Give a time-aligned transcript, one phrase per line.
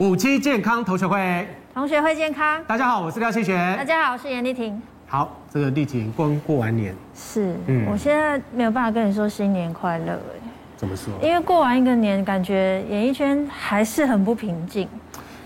[0.00, 2.64] 五期健康同学会，同学会健康。
[2.66, 3.54] 大家好，我是廖庆学。
[3.76, 4.80] 大家好，我是严丽婷。
[5.06, 11.12] 好，这个丽婷刚过完年，是，嗯，我现在没有办法跟你说新年快乐，哎，怎么说？
[11.22, 14.88] 因为过完一个年，感觉演艺圈还是很不平静。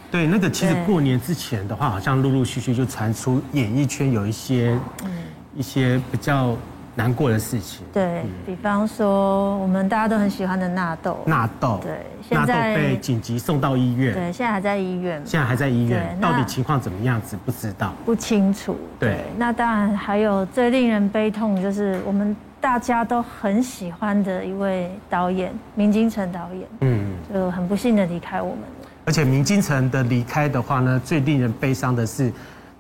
[0.09, 5.11] 对，那个其实过年之前的话，好像陆陆续续就传出演艺圈有一些，嗯，
[5.57, 6.57] 一些比较。
[6.97, 11.99] 难过的事情，对，比方说，我们大家都很喜欢的纳豆，纳豆，对，
[12.31, 32.33] 纳豆被紧急送到医院，对，现在还在医院，现在还在医院，到底情况怎么样子不知道，不清楚，对，那当然还有最令人悲痛就是我们大家都很喜欢的一位导演明金城导演，嗯，就很不幸的离开我们了，而且明金城的离开的话呢，最令人悲伤的是，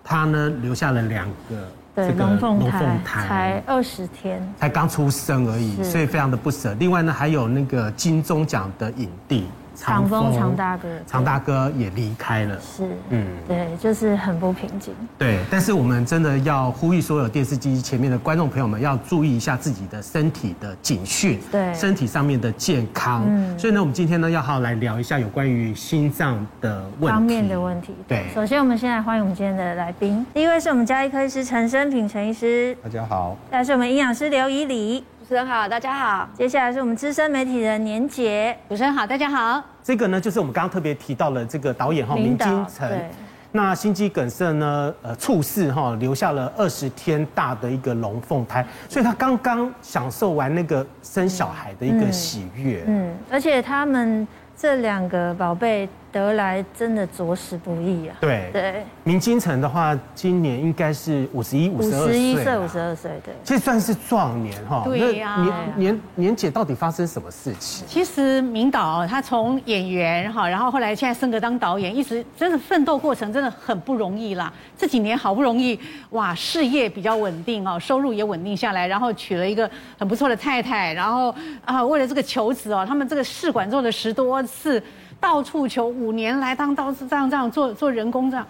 [0.04, 1.68] 他呢留下了两个。
[1.94, 6.74] 对，龙凤胎才二十天，才刚出生而已，所以非常的不舍。
[6.74, 9.46] 另外呢，还有那个金钟奖的影帝。
[9.74, 12.58] 长风长大哥，长大哥也离开了。
[12.60, 14.94] 是，嗯，对，就是很不平静。
[15.18, 23.24] 对，但是我们真的要呼吁所有电视机前面的观众朋友们，要注意一下自己的身体的警讯，对，身体上面的健康。
[23.26, 27.94] 嗯，所以呢，我们今天呢，要好好来聊一下有关于心脏的问题方面的问题。
[28.06, 33.36] 对，首先我们先来欢迎我们今天的来宾，第一位是我们家医科医师陈生平陈医师，大家好。
[33.50, 35.04] 再来是我们营养师刘以里。
[35.24, 36.28] 主持人好，大家好。
[36.34, 38.54] 接下来是我们资深媒体人年杰。
[38.68, 39.62] 主持人好，大家好。
[39.82, 42.86] 这个呢，就是我们刚刚特别提到了这个导演哈明金城。
[43.50, 52.84] 那心肌梗塞呢，呃，猝死哈，留下了二十天大的一个龙凤胎，所以他刚刚享受完那个生小孩的一个喜悦。
[52.86, 55.88] 嗯，而且他们这两个宝贝。
[56.14, 58.16] 得来真的着实不易啊！
[58.20, 64.82] 对对，明金城的话，今年应该是五十一、五十二岁，五十一岁、五十二岁，对，这算是壮年哈。
[64.84, 67.84] 对呀，年年年姐到底发生什么事情？
[67.88, 74.52] 其实明导他从演员哈，然后后来现在升格当导演，一直真的奋斗过程真的很不容易啦。
[74.78, 75.76] 这几年好不容易
[76.10, 79.68] 哇，事业比较稳定哦，收入也稳定下来，然后娶了一个
[79.98, 81.34] 很不错的太太，然后
[81.64, 84.82] 啊，为了这个求子哦，他们这个试管做了十多次。
[85.24, 88.46] 到处求，五年来当刀子这样这样做做人工这样，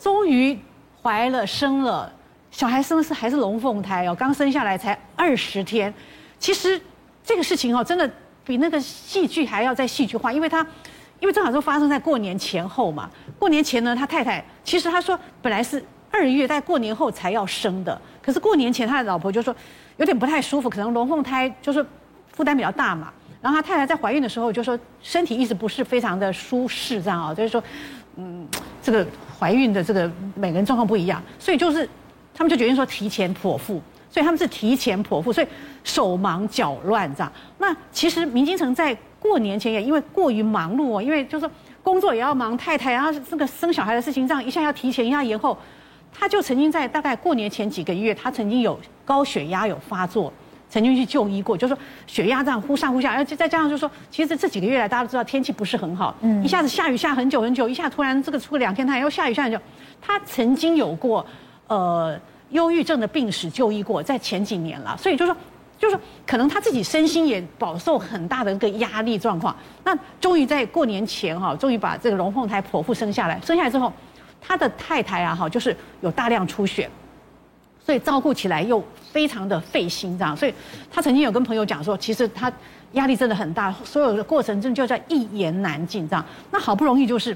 [0.00, 0.58] 终于
[1.02, 2.10] 怀了生了
[2.50, 5.92] 小孩，生的是还是龙凤胎哦，刚生下来才二十天。
[6.38, 6.80] 其实
[7.22, 8.10] 这个事情哦，真的
[8.42, 10.66] 比那个戏剧还要再戏剧化，因为他
[11.20, 13.10] 因为正好都发生在过年前后嘛。
[13.38, 19.54] 过年前呢，他太太其实他说本来是二月在过年后才要生的，可是过年前他的老婆就说
[19.98, 21.84] 有点不太舒服，可能龙凤胎就是
[22.32, 23.12] 负担比较大嘛。
[23.40, 27.62] 然后他太太在怀孕的时候就说身体一直不是非常的舒适，这样啊，就是说，
[28.16, 28.46] 嗯，
[28.82, 29.06] 这个
[29.38, 31.88] 怀孕的这个每个人状况不一样，所以就是
[32.34, 35.46] 他们就决定说提前剖腹，所以他们是提前剖腹，所以
[35.84, 37.32] 手忙脚乱这样。
[37.58, 45.56] 那其实明金城在过年前也因为过于忙碌哦，因为就是说工作也要忙，太太然后这个生小孩的事情这样一下要提前一下延后，
[46.12, 50.32] 他就曾经在大概过年前几个月，他曾经有高血压有发作。
[50.70, 59.58] 曾经去就医过，就是说血压这样忽上忽下，而且再加上就是说，其实这几个月来大家都知道天气不是很好，嗯，一下子下雨下很久很久，一下突然这个出个两天太阳又下雨下很久，
[60.00, 61.24] 他曾经有过
[61.68, 62.18] 呃
[62.50, 65.38] 忧郁症的病史就医过，在前几年了，所以就是说
[65.78, 73.90] 就是说可能他自己身心也饱受很大的一个压力状况，那终于在过年前哈，终于把这个龙凤胎剖腹生下来，生下来之后，
[74.40, 76.90] 他的太太啊哈就是有大量出血。
[77.88, 80.52] 所以照顾起来又非常的费心，这样，所以
[80.92, 82.52] 他曾经有跟朋友讲说，其实他
[82.92, 86.22] 压力真的很大，所有的过程真的就在一言难尽这样。
[86.50, 87.34] 那好不容易就是，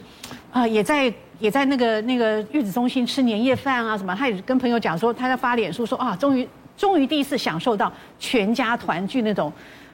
[0.52, 6.46] 啊，也在也在那个那个月子中心吃年夜饭啊什么，他也跟朋友讲说，他在发脸书说啊，终于
[6.76, 9.50] 终于第一次享受到全家团聚那种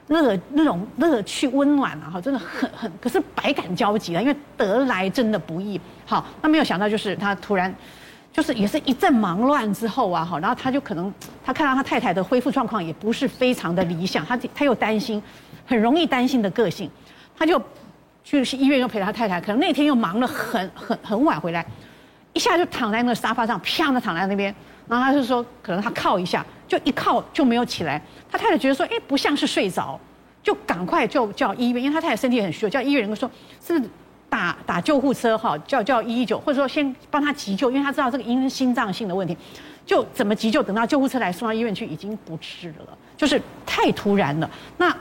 [0.09, 5.79] 乐那种乐趣温暖啊哈，真的很很，可是百感交集啊，因为得来真的不易。
[6.05, 7.73] 好，那没有想到就是他突然。
[8.31, 11.11] 就是也是一阵忙乱之后啊，哈，然后他就可能
[11.43, 15.21] 他看到他太太的恢复状况也不是非常的理想，他他又担心，
[15.65, 16.89] 很容易担心的个性，
[17.37, 17.61] 他就
[18.23, 21.65] 去医院又陪他太太，可能那天又忙了很很很晚回来，
[22.33, 24.53] 一下就躺在那个沙发上，啪的躺在那边，
[24.87, 28.01] 然后他就说可能他靠一下，就一靠就没有起来，
[28.31, 29.99] 他太太觉得说，哎，不像是睡着，
[30.43, 33.29] 就赶快就叫医院，因为他太太身体很虚弱，叫医院人说
[33.65, 33.81] 是。
[34.29, 39.35] 打打救护车哈，叫叫一一九，或者说先帮他急救，因为他知道这个因心脏性的问题，
[39.85, 40.61] 就怎么急救？
[40.61, 44.49] 等到救护车来送到医院去，已经不治了，就是太突然了。
[44.77, 44.95] 那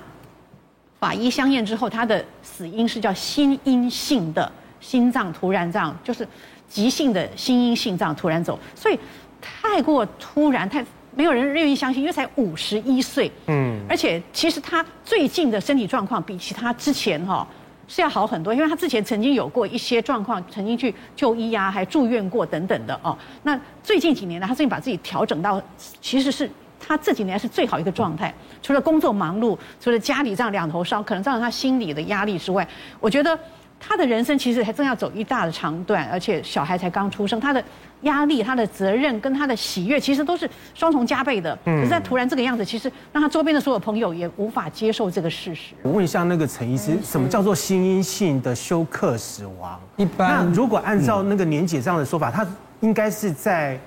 [0.99, 6.27] 法医相验之后，他的死因是叫心因性的心脏突然这样，就是
[6.67, 8.99] 急性的心因性脏突然走，所以
[9.43, 10.83] 太过突然，太
[11.15, 17.47] 没有人愿意相信，因为才五十一岁，嗯，而且其实他最近的身体状况比其他之前哈。
[17.89, 23.17] 是要好很多，因为他之前曾经有过一些状况，曾经去就医呀，还住院过等等的哦。
[23.43, 25.61] 那最近几年呢，他最近把自己调整到，
[26.01, 26.49] 其实是
[26.79, 28.33] 他这几年是最好一个状态。
[28.63, 32.69] 除了工作忙碌，除了家里这样两头烧，可能造成他心理的压力之外，
[33.01, 33.37] 我觉得。
[33.81, 37.63] 他的人生其实还正要走一大的长段，而且小孩才刚出生，他的
[38.03, 41.57] 压力、他的责任跟他的喜悦，其实都是双重加倍的。
[41.65, 45.75] 嗯，可是他突然这个样子，其实让他周边的所有朋友也无法接受这个事实。
[45.83, 49.81] 我问一下那个陈医师，什么叫做心因性的休克死亡？
[49.97, 52.47] 一般那如果按照那个年姐这样的说法，他
[52.81, 53.79] 应该是在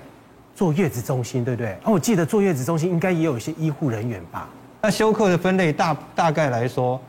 [0.54, 1.76] 坐月子中心，对不对？
[1.84, 4.48] 哦，我记得坐月子中心应该也有一些医护人员吧？
[4.80, 7.00] 那休克的分类大大概来说，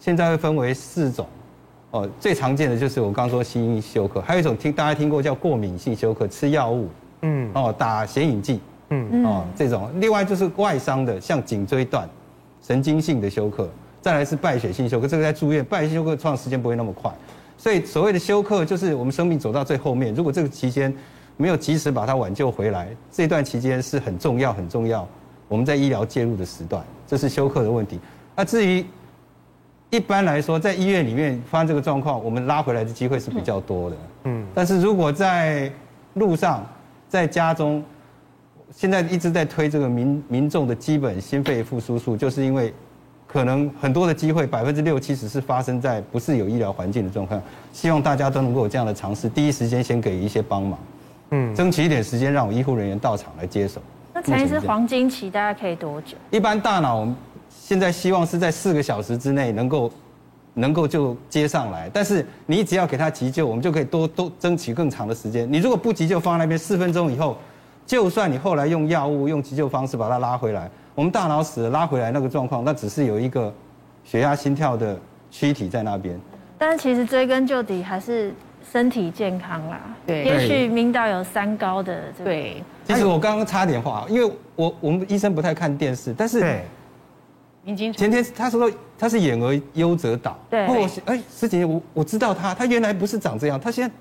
[0.00, 1.28] 现在会分为四种。
[1.92, 6.88] 哦，最常见的就是我刚刚说心因休克，还有一种听大家听过叫过敏性休克，吃药物，
[7.22, 8.60] 嗯，哦，打显影剂，
[8.90, 9.90] 嗯，哦，这种。
[9.96, 12.08] 另外就是外伤的，像颈椎断，
[12.62, 13.68] 神经性的休克，
[14.00, 17.12] 再来是败血性休克，这个在住院，败血性休克创时间不会那么快，
[17.58, 20.94] 所以所谓的休克就是我们生命走到最后面，如果这个期间
[21.36, 25.04] 没有及时把它挽救回来，这段期间是很重要很重要，
[25.48, 27.98] 我们在医疗介入的时段，这是休克的问题。
[28.36, 28.86] 那至于
[29.90, 33.96] 一般来说，在医院里面发生这个状况，我们拉回来的机会是比较多的。
[34.24, 35.70] 嗯，但是如果在
[36.14, 36.64] 路上，
[37.08, 37.82] 在家中，
[38.70, 42.72] 现在一直在推这个民民众的基本心肺复苏术，就是因为
[43.26, 47.42] 可能很多的机会，百分之六七十是发生在不是有医疗环境的状况。
[47.72, 50.78] 希望大家都能够有这样的尝试，第一时间先给一些帮忙，
[51.30, 53.82] 嗯，争取一点时间，让我医护人员到场来接手。
[54.14, 56.16] 那陈医师黄金期大概可以多久？
[56.30, 57.08] 一般大脑。
[57.70, 59.92] 现在希望是在四个小时之内能够，
[60.54, 61.88] 能够就接上来。
[61.92, 65.46] 但是你只要给他急救，我们就可以多多争取更长的时间。
[65.48, 67.38] 你如果不急救，放在那边四分钟以后，
[67.86, 73.54] 就算你后来用药物、用急救方式把他拉回来，我们大脑死了拉回来那个状况，那只是有一个
[74.02, 74.98] 血压、心跳的
[75.30, 76.18] 躯体在那边。
[76.58, 78.34] 但是其实追根究底还是
[78.68, 79.80] 身体健康啦。
[80.04, 82.30] 对，也许明导有三高的这个。
[82.32, 82.64] 对。
[82.84, 86.58] 其实我刚刚差点话，因为我我们医生不太看电视，但是。
[87.76, 93.94] 前天他说他是演而优则导，对，我哎十几年我我知道他，他原来不是长这样，他现在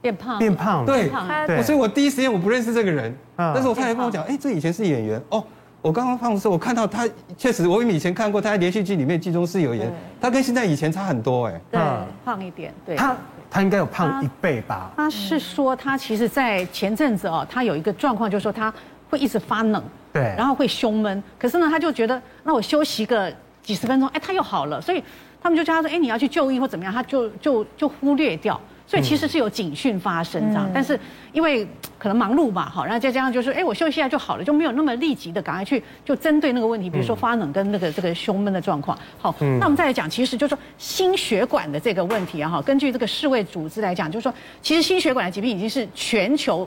[0.00, 1.10] 变胖变胖了，对，
[1.46, 5.20] 对，所以我第一时间我不认识这个人，但是我太太跟我讲，哎，这以前是演员。
[5.30, 5.42] 哦，
[5.82, 11.80] 我刚刚放的时候我看到他确实我以前看过他在连续剧里面剧中是有演，他跟现在以前差很多哎，对，
[12.24, 13.16] 胖一点，对，他
[13.50, 14.90] 他应该有胖一倍吧？
[14.96, 18.72] 他是说他其实，在前阵子哦，他有一个状况，就是说他
[19.08, 19.82] 会一直发冷。
[20.12, 23.30] 对，然后会胸闷，可是呢，他就觉得那我休息个
[23.62, 25.04] 几十分钟，哎，他又好了，所以
[25.42, 30.98] 他们就叫他说，哎，你要去就医或怎么样，他就就就忽略掉，所以其实是有警讯发生这样，嗯、但是
[31.34, 31.68] 因为
[31.98, 44.32] 可能忙碌嘛，好，然后再加上就是，哎，我休息一下就好了，就没有那么立即的赶快去就针对那个问题，比如说发冷跟那个这个胸闷的状况，好，嗯、那我们再来讲，其实就是说心血管的这个问题啊，哈，根据这个世卫组织来讲，就是说
[44.62, 46.66] 其实心血管的疾病已经是全球。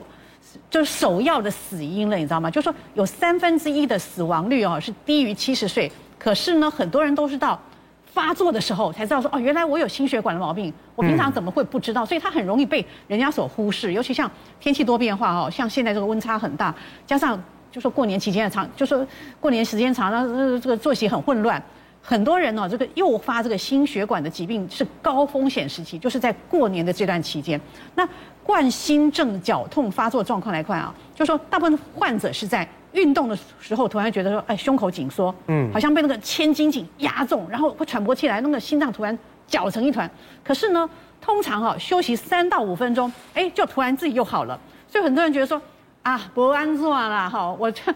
[0.70, 2.48] 就是首要的死因了，你知道吗？
[2.48, 7.60] 就是说有三分之一的死亡率哦是低于七十岁，可是呢，很多人都是到
[8.06, 12.06] 发作的时候才知道说哦，原来我有心血管的毛病，我平常怎么会不知道？
[12.06, 14.30] 所以它很容易被人家所忽视，尤其像
[14.60, 16.72] 天气多变化哦，像现在这个温差很大，
[17.04, 17.42] 加上
[17.72, 19.04] 就说过年期间的长，就说
[19.40, 21.60] 过年时间长，了这个作息很混乱，
[22.00, 27.60] 很多人哦，这个诱发这个心血管的疾病是高风险时期，就是在过年的这段期间，
[27.96, 28.08] 那。
[28.50, 39.16] 冠心症绞痛发作状况来看啊，就是说大部分患者是在运动的时候突然觉得说，哎，胸口紧缩，嗯，好像被那个千斤顶压中，然后会喘不过气来，那个心脏突然
[39.46, 40.10] 绞成一团。
[40.42, 40.90] 可是呢，
[41.20, 44.58] 通常哈休息三到五分钟，哎，就突然自己又好了。
[44.88, 45.62] 所以很多人觉得说，
[46.02, 47.94] 啊，不安坐啦，哈，我这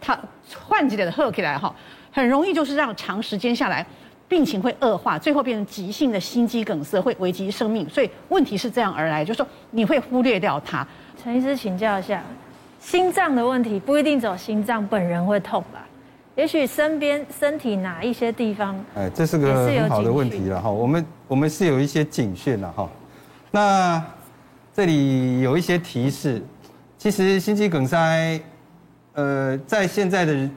[0.00, 0.18] 他
[0.66, 1.72] 换几点的喝起来哈，
[2.10, 3.86] 很容易就是让长时间下来。
[4.28, 7.88] 病情会恶化，最后变成急性的心肌梗塞，会危及生命。
[7.88, 10.86] 所以问题是这样而来，就是说你会忽略掉它。
[11.22, 12.22] 陈医师请教一下，
[12.80, 15.86] 心脏的问题不一定只有心脏本人会痛吧？
[16.34, 20.70] 也许身边身体哪一些地方，哎，这是个很好的问题了哈。
[20.70, 22.88] 我们我们是有一些警讯了哈。
[23.50, 24.02] 那
[24.72, 26.42] 这里有一些提示，
[26.96, 28.40] 其实心肌梗塞，
[29.12, 30.50] 呃，在现在的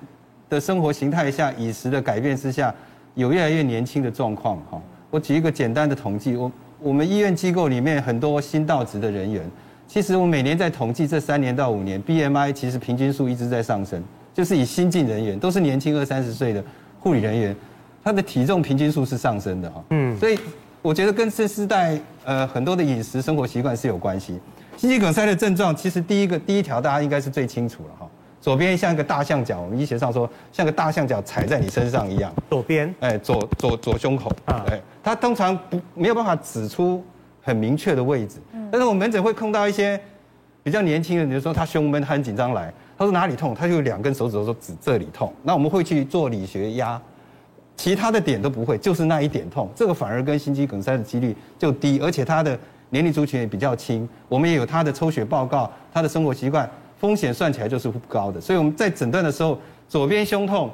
[0.52, 2.74] 的生活形态下，饮食的改变之下。
[3.16, 9.50] 有越来越年轻的状况哈，我举一个简单的统计，我我们医院机构里面很多新到职的人员，
[9.88, 14.04] 其实我每年在统计这三年到五年，BMI 其实平均数一直在上升，
[14.34, 16.64] 就是以新进人员都是年轻二三十岁的
[17.00, 17.56] 护理人员，
[18.04, 20.38] 他的体重平均数是上升的哈，嗯，所以
[20.82, 24.40] 我觉得跟这世代呃很多的饮食生活习惯是有关系。
[24.78, 28.08] 心肌梗塞的症状其实第一个第一条大家应该是最清楚了哈，
[28.46, 32.32] 左边像一个大象脚，我们医学上说像个大象脚踩在你身上一样。
[32.48, 34.32] 左边，哎，左左左胸口。
[34.46, 37.04] 啊，哎，它通常不没有办法指出
[37.42, 38.38] 很明确的位置，
[38.72, 40.00] 但是我们门诊会碰到一些
[40.62, 47.02] 比较年轻的，比如说他胸闷，他很紧张来，他说哪里痛，他就两根手指头说指这里痛，那我们会去做理学压。
[47.76, 52.56] 其他的点都不会，就是那一点痛，这个反而跟心肌梗塞的几率就低，而且他的
[52.92, 60.70] 年龄族群也比较轻，我们也有他的抽血报告，他的生活习惯，风险算起来就是不高的，所以我们在诊断的时候，左边胸痛，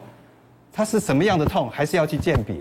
[0.72, 2.56] 它是什么样的痛，还是要去鉴别，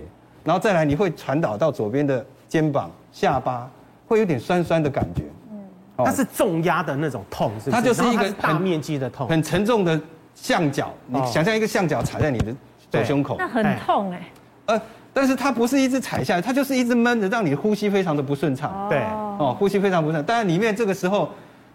[0.44, 3.70] 然后再来你会传导到左边的肩膀、下巴，
[4.06, 5.58] 会有点酸酸的感觉，嗯，
[5.98, 7.76] 它是重压的那种痛，是不是？
[7.76, 10.00] 它就是一个大面积的痛，很沉重的
[10.34, 12.54] 象脚，你想象一个象脚踩在你的。
[12.90, 14.20] 左胸口，那很痛哎。
[14.66, 18.88] 呃，但是它不是一直踩下来，它就是一直闷着，让你呼吸非常的不顺畅。
[18.88, 18.98] 对，
[19.38, 20.20] 哦，呼吸非常不顺。
[20.24, 21.28] 当然里面这个时候，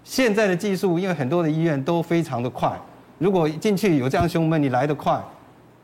[0.06, 2.72] 现在的技术，因为很多的医院都非常的快，
[3.18, 5.20] 如果进去有这样胸闷，你来得快，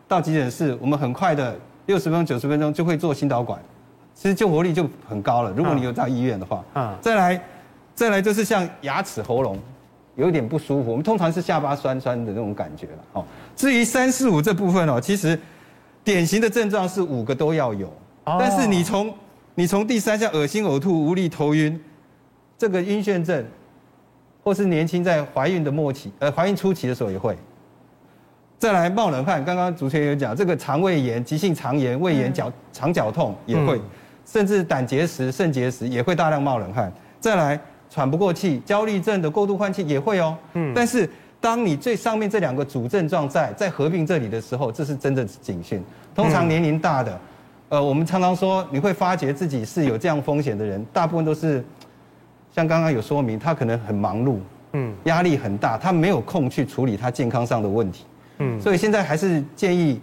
[0.07, 3.59] 到急诊室，我们很快的六十分钟、九十分钟就会做心导管，
[4.13, 5.51] 其实救活率就很高了。
[5.57, 7.43] 如果你有到医院的话，啊，再来，
[7.95, 9.57] 再来就是像牙齿、喉咙
[10.15, 13.25] 有一点不舒服，我们通常是下巴酸酸的那种感觉了，哦。
[13.55, 15.37] 至于三四五这部分哦，其实
[16.03, 17.91] 典型的症状是五个都要有，
[18.23, 19.11] 但是你从
[19.55, 21.81] 你从第三项恶心、呕吐、无力、头晕，
[22.57, 23.43] 这个晕眩症，
[24.43, 27.37] 或是年轻在怀孕的末期，呃，怀孕初期的时候也会。
[28.59, 33.79] 再来冒冷汗，刚刚主持人有讲，这个肠胃炎、急性肠炎、胃炎、脚肠绞痛也会，
[34.25, 36.91] 甚至胆结石、肾结石也会大量冒冷汗。
[37.19, 41.09] 再来喘不过气、焦虑症的过度换气也会哦，嗯，但是。
[41.41, 45.83] 当你最上面这两个主症状在在合并这里的时候，这是真的警讯。
[46.13, 47.19] 通常年龄大的，
[47.69, 51.65] 呃，我们常常说你会发觉自己是有这样风险的人，大部分都是
[52.55, 54.37] 像刚刚有说明，他可能很忙碌，
[54.73, 58.05] 嗯，压力很大，他没有空去处理他健康上的问题，
[58.39, 60.01] 嗯，所以现在还是建议。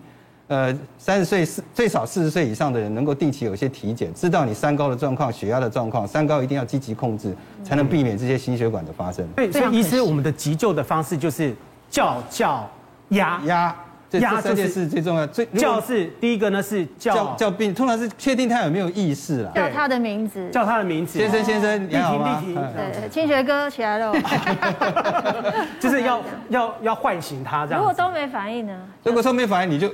[0.50, 9.28] 呃，三十岁四最少四十岁以上的人能够定期有一些体检，知道你三高的状况、血压的状况，三高一定要积极控制，才能避免这些心血管的发生。
[9.36, 11.54] 对，所以医师，我们的急救的方式就是
[11.90, 12.66] 叫叫
[13.10, 13.38] 压。
[13.44, 13.76] 压，
[14.12, 15.26] 压这件事最重要。
[15.26, 22.42] 最叫是第一个呢是叫叫病，通常是确定他有没有意识了，叫他的名字，叫他的名字，先生先生，你好吗？
[22.74, 24.12] 对，清学哥起来了，
[25.78, 27.80] 就是要要要唤醒他这样。
[27.80, 28.74] 如果都没反应呢？
[29.04, 29.92] 如果都没反应，你就。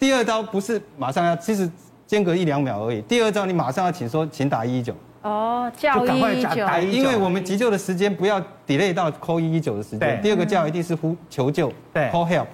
[0.00, 1.68] 第二招不是马上要，其实
[2.06, 3.00] 间隔一两秒而已。
[3.02, 4.94] 第二招你马上要请说，请打一一九。
[5.22, 6.64] 哦，叫一一九。
[6.88, 10.22] 因为我们急救的时间不要 delay 到 call 一一九的时间。
[10.22, 12.46] 第二个叫一定是呼求救，对，call help。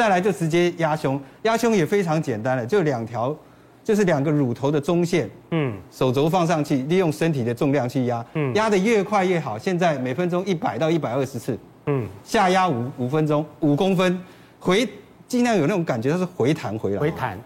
[0.00, 3.36] 再来就直接压胸，压胸也非常简单了，就两条，
[3.84, 9.58] 就是两个乳头的中线，嗯，手肘放上去，利用身体的重量去压，嗯，压得越快越好。
[9.58, 14.18] 现在每分钟一百到一百二十次，嗯，下压五五分钟，五公分
[14.58, 14.88] 回。
[15.28, 17.38] 尽量有那种感觉，它是回弹回来，回弹，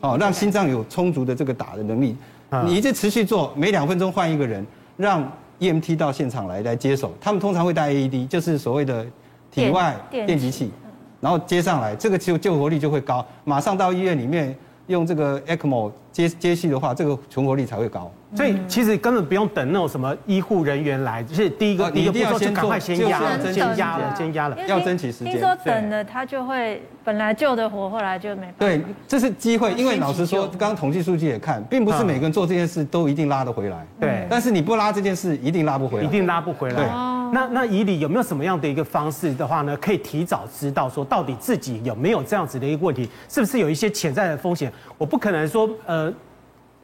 [0.00, 2.16] 哦，让心脏有充足的这个打的能力。
[2.64, 4.66] 你一直持续做，每两分钟换一个人，
[4.96, 7.12] 让 EMT 到现场来来接手。
[7.20, 9.06] 他们通常会带 AED，就是所谓的
[9.50, 10.72] 体外电击器，
[11.20, 13.24] 然后接上来，这个救救活率就会高。
[13.44, 14.54] 马上到医院里面
[14.86, 18.10] 用这个 ECMO 接接续的话，这个存活率才会高。
[18.32, 23.20] 所以其实根本不用等那种什么医护人员来，就是第一个第一个步骤就赶快先压，
[23.52, 25.32] 先压了，先压了，要争取时间。
[25.32, 28.54] 听说等了他就会本来救的活，后来就没办法。
[28.60, 33.84] 对，这是机会，因为老实说，刚刚统计数据也看，并不是每个人做这件事都一定拉得回来。
[33.98, 36.76] 对，但是你不拉这件事，一定拉不回来，一定拉不回来。
[36.76, 36.86] 对，
[37.32, 44.72] 那那以你有没有什么样的一个方式的话呢，可以提早知道说到底自己有没有这样子的一个问题，是不是有一些潜在的风险？
[44.98, 46.12] 我不可能说呃，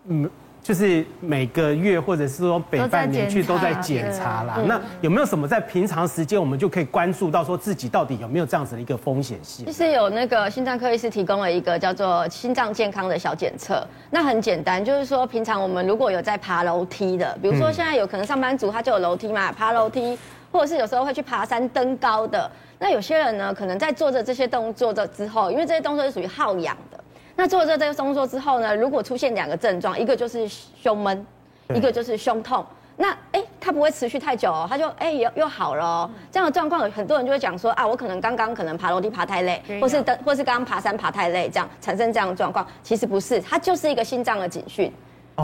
[0.06, 0.30] 嗯。
[0.62, 4.58] 就是每个月或者是说每半年去都在检查啦。
[4.66, 9.64] 那有没有什么在平常时间我们就可以关注到说自己到底有没有这样子的一个风险性？
[9.64, 13.86] 其实有那个心脏科医师提供了一个叫做心脏健康的小检测。
[14.10, 20.18] 那很简单，就是说平常我们如果有在爬楼梯的，比如说现在有可能上班族他就有楼梯嘛，爬楼梯，
[20.56, 22.50] 或者是有时候会去爬山登高的。
[22.78, 26.98] 那有些人呢，可能在做着这些动作的之后，因为这些动作是属于耗氧的。
[27.36, 31.26] 那做了这个动作之后呢，如果出现两个症状，一个就是胸闷，
[31.74, 32.64] 一个就是胸痛。
[32.96, 36.10] 那哎，它不会持续太久哦，它就哎又又好了哦。
[36.32, 42.66] 这样的状况，很多人就会讲说啊，我可能刚刚可能爬楼梯爬太累，或是登或是刚刚爬山爬太累，这样产生这样的状况。
[42.82, 44.90] 其实不是，它就是一个心脏的警讯。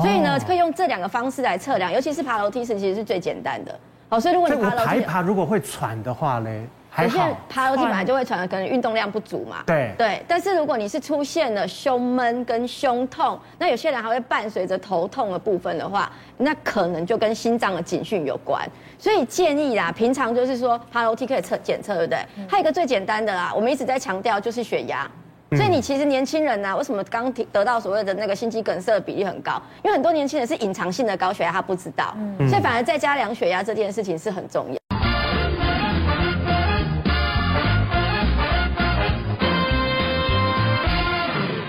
[0.00, 3.78] 所以呢，可以用这两个方式来测量，尤其是爬楼梯时，其实是最简单的。
[4.12, 6.50] 好，所以如果你爬楼梯，爬一爬如果会喘的话呢？
[6.99, 9.62] 有些人爬楼梯本来就会喘，可能运动量不足嘛。
[9.64, 18.62] 对对，但是如果你是出现了胸闷跟胸痛，那有些人还会伴随着头痛的部分的话，那可能就跟心脏的警讯有关。
[18.99, 22.19] 所以建议啦，平常就是说爬楼梯可以测检测，对不对？
[22.47, 25.11] 还有一个最简单的啦，我们一直在强调就是血压。
[25.54, 29.61] 所以你其实年轻人呢，为什么刚得到所谓的那个心肌梗塞的比例很高？
[29.85, 32.16] 因为很多年轻人是隐藏性的高血压，他不知道，
[32.49, 34.78] 所以反而在家量血压这件事情是很重要。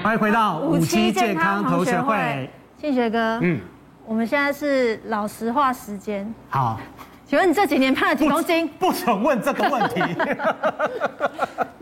[0.02, 2.50] 欢迎回到五期健康同学会，
[2.80, 3.60] 庆学哥，嗯，
[4.06, 6.80] 我们现在是老实话时间，好。
[7.26, 8.68] 请问你这几年胖了几公斤？
[8.80, 10.02] 不，不准问这个问题。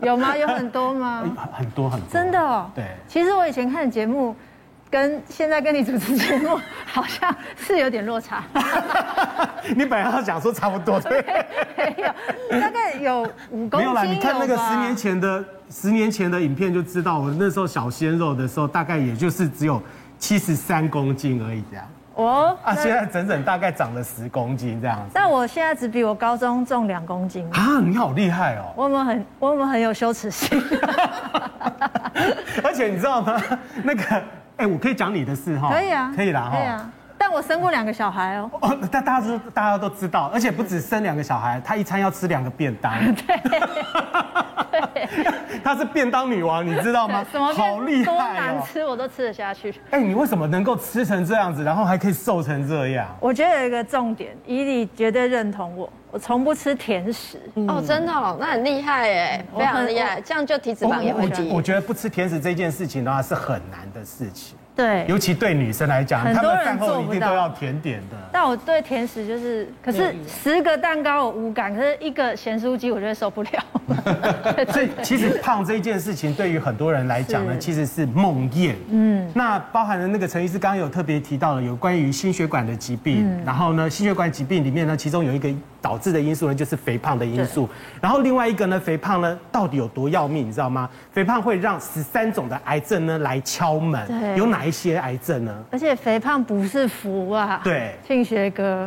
[0.00, 0.36] 有吗？
[0.36, 1.24] 有很多吗？
[1.52, 2.08] 很多很多。
[2.10, 2.70] 真的哦。
[2.74, 2.84] 对。
[3.06, 4.34] 其实我以前看节目，
[4.90, 8.42] 跟现在跟你主持节目，好像是有点落差。
[9.76, 11.22] 你本来要讲说差不多，对。
[11.76, 13.80] 没有，大概有五公斤。
[13.80, 19.82] 没有啦，你看那个十年前的十年前的影片就知道，我那时候小鲜肉的时候，大概也就是只有
[20.18, 21.84] 七十三公斤而已，这样。
[22.14, 25.10] 我啊，现在整整大概长了十公斤这样子。
[25.14, 27.80] 但我现在只比我高中重两公斤啊！
[27.82, 28.72] 你好厉害哦！
[28.76, 30.60] 我们很，我们很有羞耻心。
[32.62, 33.40] 而且你知道吗？
[33.82, 34.22] 那个，
[34.58, 35.72] 哎，我可以讲你的事哈？
[35.72, 36.50] 可以啊，可以啦哈。
[36.50, 36.90] 可以啊。
[37.22, 38.50] 但我生过两个小孩哦。
[38.60, 42.92] 哦，但大家都大家都知道，而且不止生两个小孩，她一餐要吃两个便当。
[43.14, 43.38] 对。
[45.62, 47.24] 她是便当女王，你知道吗？
[47.30, 49.72] 什么好厉害，多难吃我都吃得下去。
[49.90, 53.06] 哎，你为什么能够吃成这样子，然后还可以瘦成这样？
[53.20, 57.38] 我觉得有一个重点，伊利绝对认同我，我从不吃甜食。
[57.68, 61.48] 哦，真的哦，那很厉害哎，非常厉害，这样就体脂肪也会低。
[61.52, 64.58] 我觉得不吃甜食这件事情的话是很难的事情。
[64.74, 68.16] 对，尤其对女生来讲，很多人做一定都要甜点的。
[68.32, 73.50] 但我对甜食就是，可是十个蛋糕我无感，可是一个咸酥鸡我觉得受不了。
[74.72, 78.74] 所以其实胖这一件事情，对于很多人来讲呢，其实是梦魇。
[78.90, 85.50] 嗯，那包含了那个陈医师刚刚有特别提到了有关于心血管的疾病，然后呢，心血管疾病里面呢，其中有一个
[85.82, 87.68] 导致的因素呢，就是肥胖的因素。
[88.00, 90.88] 然后另外一个呢，肥胖呢到底有多要命，你知道吗？
[91.12, 94.06] 肥胖会让十三种的癌症呢来敲门。
[94.06, 94.62] 对，有哪？
[94.62, 95.52] 一些癌症呢？
[95.72, 97.60] 而且肥胖不是福啊！
[97.64, 98.86] 对，庆学哥，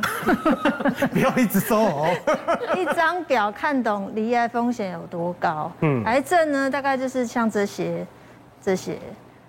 [1.12, 2.16] 不要一直说哦。
[2.78, 5.70] 一张表看懂离癌风险有多高？
[5.82, 8.08] 嗯，癌症呢，大概就是像这些，
[8.62, 8.98] 这些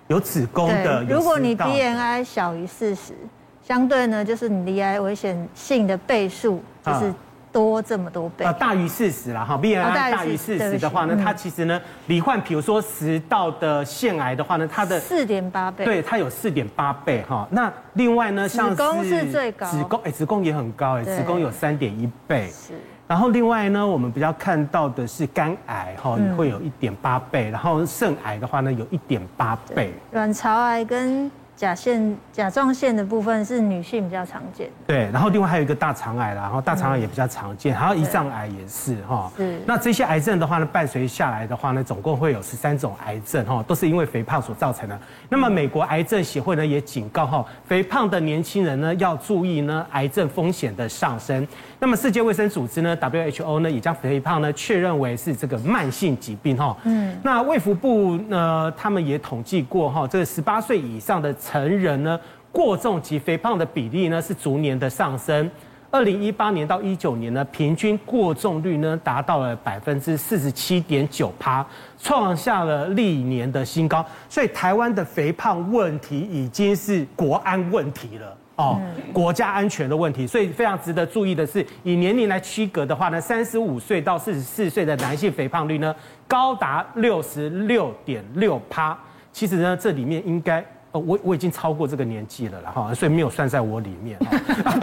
[0.08, 1.04] 有子宫的。
[1.04, 3.14] 如果你 BMI 小于四十，
[3.62, 7.14] 相对呢，就是你离癌危险性的倍数就是。
[7.56, 8.44] 多这么多倍？
[8.44, 17.48] 呃，大于四十了哈，BMI 大于四十的话呢，它其实呢，罹患比如说食道的腺癌的话呢，它的四点八倍，对，它有四点八倍哈。
[17.50, 22.50] 那另外呢，像子宫是最高，子宫哎，子宫也很高哎，子宫有三点一倍。
[22.50, 22.74] 是。
[23.08, 29.94] 然后另外呢，我们比较看到的是肝癌哈，会有一点八倍，然后肾癌的话呢，有一点八倍。
[30.12, 39.32] 卵巢癌跟甲腺、甲状腺的部分是女性比较常见，对，然后另外还有一个大肠癌啦，然后大肠癌也比较常见，还有胰脏癌也是哈。
[39.38, 39.58] 是。
[39.66, 45.00] 那这些癌症的话呢，伴随下来的话呢，总共会有十三种癌症哈，都是因为肥胖所造成的。
[45.30, 51.48] 那么美国癌症协会呢也警告哈，肥胖的年轻人呢要注意呢癌症风险的上升。
[51.78, 56.76] 那么世界卫生组织呢 WHO 呢也将肥胖呢确认为是这个慢性疾病哈。
[56.84, 57.18] 嗯。
[57.22, 61.34] 那卫福部呢他们也统计过哈，这个十八岁以上的。
[61.46, 62.18] 成人呢，
[62.50, 65.48] 过重及肥胖的比例呢是逐年的上升。
[65.88, 71.64] 二零一八年到一九年呢，平均过重率呢达到了百分之四十七点九趴，
[71.96, 74.04] 创下了历年的新高。
[74.28, 78.80] 所以台湾的肥胖问题已经是国安问题了哦，
[79.12, 80.26] 国家安全的问题。
[80.26, 85.94] 所以非常值得注意的是，以年龄来区隔的话呢，三十五岁到四十四岁的男性肥胖率呢
[86.26, 88.98] 高达六十六点六趴。
[89.32, 90.62] 其实呢，这里面应该。
[90.98, 94.18] 我我已经超过这个年纪了了哈，所以没有算在我里面。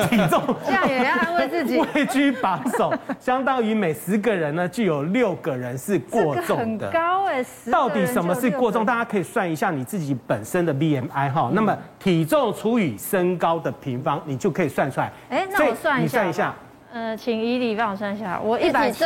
[0.09, 6.87] 体重 这样也要安慰自己，位居榜首，相当于每十个人呢就有六个人是过重的。
[6.87, 8.85] 很高哎，到底什么是过重？
[8.85, 15.11] 大家可以算一下你自己本身的 BMI 哈，那么体重除以身高的平方，你就可以算出来。
[15.29, 16.23] 哎，那我算一下。
[16.23, 16.53] 你算一下。
[16.91, 19.03] 呃，请伊礼帮我算一下，我一百七，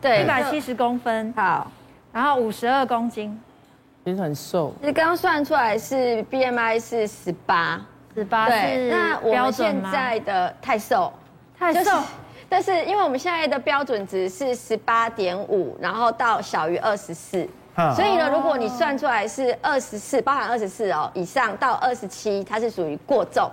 [0.00, 1.70] 对，一百七十公分，好，
[2.10, 3.38] 然后五十二公斤。
[4.08, 7.78] 其实很瘦，你刚刚算出来是 BMI 是十八，
[8.14, 11.12] 十八是那我们现在的太瘦，
[11.58, 11.90] 太瘦，
[12.48, 17.46] 但是因为我们现在的标准值是十八点五，然后到小于二十四，
[17.94, 23.50] 所以呢，如果你算出来是二十四，包含二十四哦以上到二十七，它是属于过重，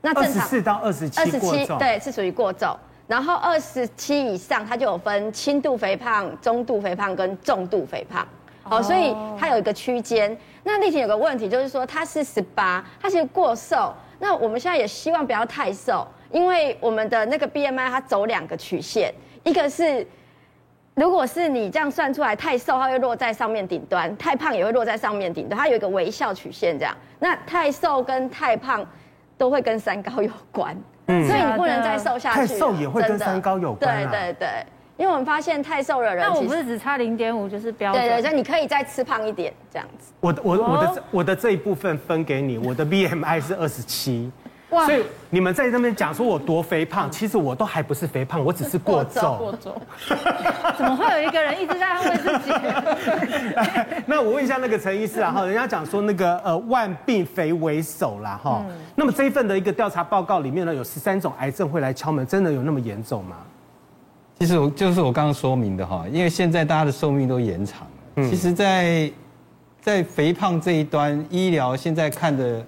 [0.00, 2.74] 那正常二十四到二十七，二十七对是属于过重。
[3.06, 8.26] 然后二十七以上，它就有分轻度肥胖、中度肥胖跟重度肥胖。
[8.70, 10.36] 哦，所以它有一个区间。
[10.64, 13.94] 那丽婷有个问题，就是说她是十八，她其实过瘦。
[14.18, 20.06] 那我们现在也希望不要太瘦，因为我们的那个 BMI 它走两个曲线，一个是
[20.94, 25.58] 如果是你这样算出来太瘦，它会落在上面顶端；太胖也会落在上面顶端。
[25.58, 26.94] 它有一个微笑曲线这样。
[27.20, 28.84] 那太瘦跟太胖
[29.38, 30.76] 都会跟三高有关，
[31.06, 32.40] 嗯，所以你不能再瘦下去。
[32.40, 34.08] 太瘦也会跟三高有关。
[34.10, 34.48] 对对对。
[34.98, 38.02] 因为我们发现太瘦的人，那我不是只差零点五就是标准。
[38.02, 40.12] 对对，所以你可以再吃胖一点这样子。
[40.18, 44.28] 我的我我的我的这一部分分给你，我的 BMI 是二十七，
[44.70, 44.84] 哇！
[44.86, 49.38] 所以你们在那边讲说我多肥胖，其实我都还不是肥胖，我只是过重。
[49.38, 49.80] 过重。
[50.76, 52.52] 怎么会有一个人一直在安慰自己？
[54.04, 58.64] 那我问一下那个陈医师啊，哈，人家讲说那个呃万病肥为首啦，哈，
[58.96, 63.36] 那么这一份的一个调查报告里面呢，有十三种癌症会来敲门，真的有那么严重吗？
[64.38, 68.28] 其实我就是我刚刚说明的哈，因为现在大家的寿命都延长了。
[68.28, 69.10] 其实，在
[69.80, 72.64] 在肥胖这一端，医疗现在看的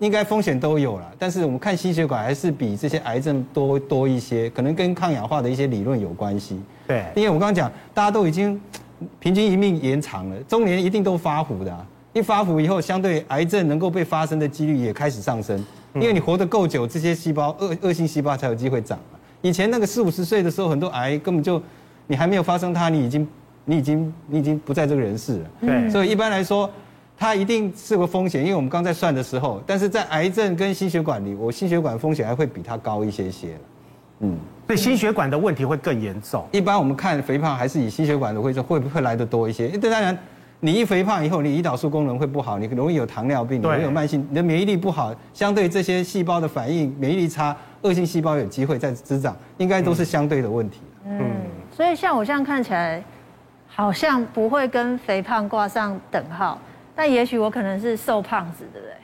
[0.00, 6.60] 应该风险都有了，但是我们看心血管还是比这些癌症多多一些，可能跟抗氧化的一些理论有关系。
[6.86, 8.60] 对，因为我刚刚讲，大家都已经
[9.18, 15.62] 平均一命延长了，中年一定都发福的啊，一发福以后，相对癌症能够被发生的几率也开始上升，
[15.94, 18.98] 因为你活得够久，这些细胞恶恶性细胞才有机会长。
[19.44, 21.60] 以前那个四五十岁的时候，很多癌根本就，
[22.06, 23.28] 你还没有发生它，你已经，
[23.66, 25.46] 你已经，你已经不在这个人世了。
[25.60, 25.90] 对。
[25.90, 26.68] 所以一般来说，
[27.14, 33.48] 它一定是个风险，因为我们刚在算的时候，但是在癌症跟心血管里，我心血管风险还会比它高一些些。
[34.20, 34.34] 嗯。
[34.66, 36.42] 所以，心血管的问题会更严重。
[36.50, 39.68] 一般我们看肥胖还是以心血管的会会不会来得多一些？
[39.76, 40.16] 当然，
[40.60, 47.54] 你一肥胖以后，你胰岛素功能会不好，你容易有糖尿病，你容易有慢性，你的免疫力不好，相对这些细胞的反应，免疫力差。
[47.84, 50.80] 恶性细胞有机会再滋长，应该都是相对的问题。
[51.06, 51.20] 嗯，
[51.70, 53.02] 所以像我这样看起来，
[53.68, 56.58] 好像不会跟肥胖挂上等号，
[56.94, 58.94] 但也许我可能是瘦胖子，对不对？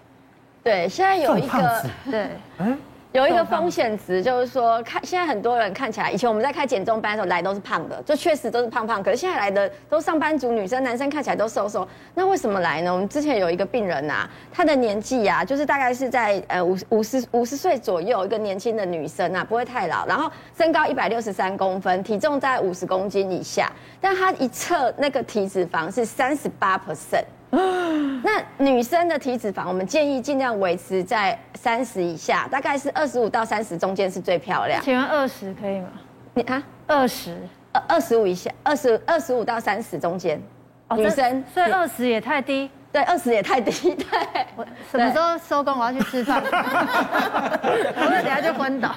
[0.63, 2.79] 对，现在有一个对，嗯。
[3.13, 9.03] 有一个风险值，就是说，看现在很多人看起来，以前我们在开减重班的时候来都是胖的，就确实都是胖胖。
[9.03, 11.87] 可是现在来的都上班族，女生、男生看起来都瘦瘦。
[12.15, 12.93] 那为什么来呢？
[12.93, 20.07] 我们之前有一个病人呐、啊，她的年纪啊，就是大概是在呃五五十五十岁左右，一个年轻的女生啊，不会太老。
[20.07, 27.25] 然后身高一百六十三公分，体重在五十公斤以下，但她一测那个体脂肪是三十八 percent。
[28.23, 34.81] 那女生的体脂肪，我们建议尽量维持在三十以下，大概是二十五到三十中间是最漂亮。
[34.83, 35.89] 请问二十可以吗？
[36.35, 37.37] 你啊，二十，
[37.73, 40.41] 二二十五以下，二十二十五到三十中间，
[40.97, 42.71] 女生，所以二十也太低。
[42.93, 43.95] 对，二十也太低。
[43.95, 44.07] 对，
[44.57, 45.79] 我什么时候收工？
[45.79, 46.43] 我要去吃饭。
[46.51, 48.93] 我那等下就昏倒。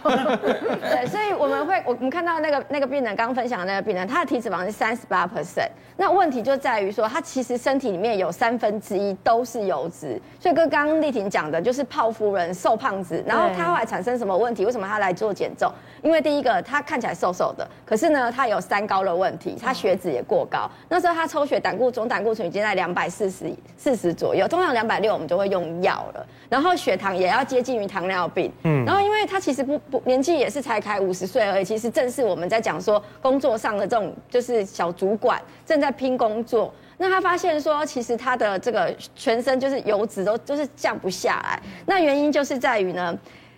[0.82, 5.70] 对，所以我们会，我们看到那个那个病人刚刚分享的那个病人，他的体脂肪是三十八 percent。
[5.96, 10.20] 那问题就在于说，他其实身体里面有三分之一都是油脂。
[10.40, 14.66] 所以跟刚刚丽婷讲的，就是泡夫人瘦胖子，然后他后来产生什么问题？
[14.66, 15.72] 为什么他来做减重？
[16.02, 20.68] 因为第一个，他看起来瘦瘦的，可是呢，他有三高的问题，他血脂也过高。
[20.90, 23.44] 那时候他抽血胆固总胆固醇已经在两百四十。
[23.84, 43.14] 四十左右，通常两百六我们就会用药了，然后血糖也要接近于糖尿病，嗯，然后因为他其实不不年纪也是才开五十岁而已，其实正是我们在讲说工作上的这种就是小主管正在拼工作，那他发现说其实他的这个全身就是油脂都就是降不下来，那原因就是在于呢，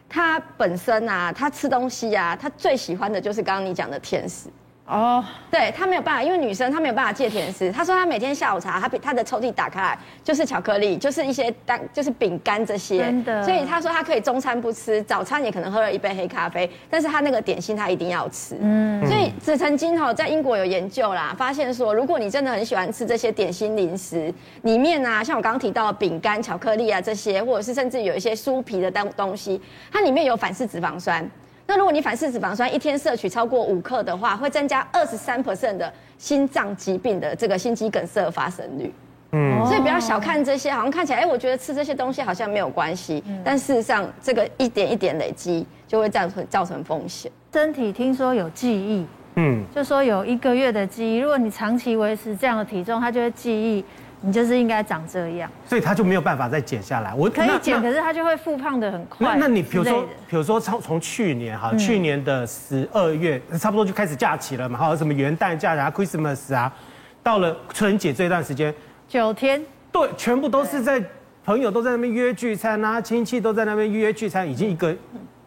[0.10, 4.50] 他本身啊，他吃东西啊，他最喜欢的就是刚刚你讲的甜食。
[4.88, 7.72] 哦，对，他没有办法，因为女生她没有办法戒甜食。
[7.72, 13.00] 她说她每天下午茶，她她的抽屉打开来就是巧克力，就是一些当就是饼干这些。
[13.00, 13.44] 真的。
[13.44, 18.58] 所以她说她可以中餐不吃，早餐也可能喝了一杯黑咖啡，但是她那个点心她一定要吃。
[18.62, 19.04] 嗯。
[19.08, 29.60] 所以只曾经哈在英国有研究啦，发现说如果你真的很喜欢吃这些点心零食里面啊，像我刚刚提到的饼干、巧克力啊这些，或者是甚至有一些酥皮的东东西，
[29.92, 31.28] 它里面有反式脂肪酸。
[31.68, 38.94] 那如果你反式脂肪酸一天摄取超过五克的话，会增加二十三 percent 的心脏疾病的这个心肌梗塞的发生率。
[39.32, 47.32] 嗯，所以不要小看这些，好像看起来，哎，我觉得吃这些东西好像没有关系，但事实上，这个一点一点累积就会造成造成风险。
[47.52, 53.84] 身体听说有记忆，嗯，就说有一个月的记忆，如果你长期维持这样的体重，它就会记忆。
[54.26, 57.14] 你就是应该长这样，所以他就没有办法再减下来。
[57.14, 59.36] 我可以减，可是他就会复胖的很快。
[59.36, 66.74] 那那你比如说，比如说从从去年哈，去年的十二月差不多就开始假期了嘛，哈，什么元旦假啊、Christmas 啊，
[67.22, 68.74] 到了春节这段时间，
[69.08, 71.00] 九天，对，全部都是在
[71.46, 74.96] 朋友都在那边约聚餐啊，亲戚都在那边约聚餐，已经一个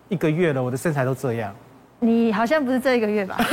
[0.08, 1.52] 一个月了，我的身材都这样。
[2.00, 3.36] 你好像不是这一个月吧？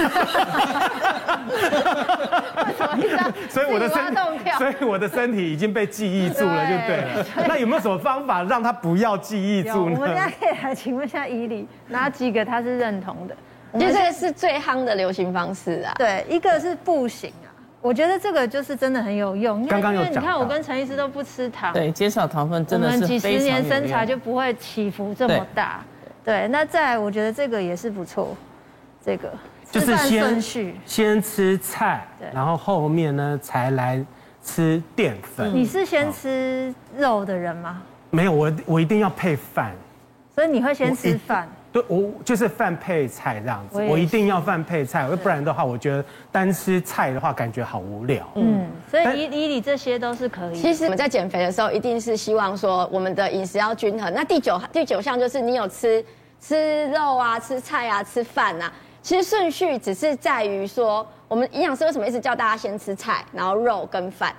[3.50, 7.26] 所以我的身体，所以我的身体已经被记忆住了，就对了。
[7.48, 9.96] 那有没有什么方法让他不要记忆住呢？
[9.96, 13.36] 我们现在可以来请问一下伊俐，哪几个他是认同的？
[13.72, 15.94] 我觉得这个是最夯的流行方式啊。
[15.98, 17.50] 对，一个是步行啊，
[17.82, 19.66] 我觉得这个就是真的很有用。
[19.68, 25.84] 刚刚有讲，你看我跟陈医师都不吃糖，对，减少糖分真的是我们几十年身材就不会起伏这么大。
[26.26, 28.36] 对，那再来我觉得这个也是不错，
[29.06, 29.32] 这个
[29.72, 30.42] 就是先
[30.86, 34.04] 先吃菜，然后后面呢才来
[34.44, 35.54] 吃淀粉。
[35.54, 37.84] 你是先吃肉的人吗？
[38.10, 39.72] 没有，我我一定要配饭，
[40.34, 41.48] 所以你会先吃饭。
[41.76, 48.26] 对，我就是饭配菜这样子，我，我一定要饭配菜，不然的话，我觉得单吃菜的话感觉好无聊。
[48.36, 50.56] 嗯，所以以以你这些都是可以。
[50.56, 54.14] 其实我们在减肥的时候，一定是希望说我们的饮食要均衡。
[54.14, 56.02] 那第九第九项就是你有吃
[56.40, 58.72] 吃肉啊，吃菜啊，吃饭啊。
[59.02, 64.34] 其实顺序只是在于说，我们营养师为什么一直叫大家先吃菜，然后肉跟饭。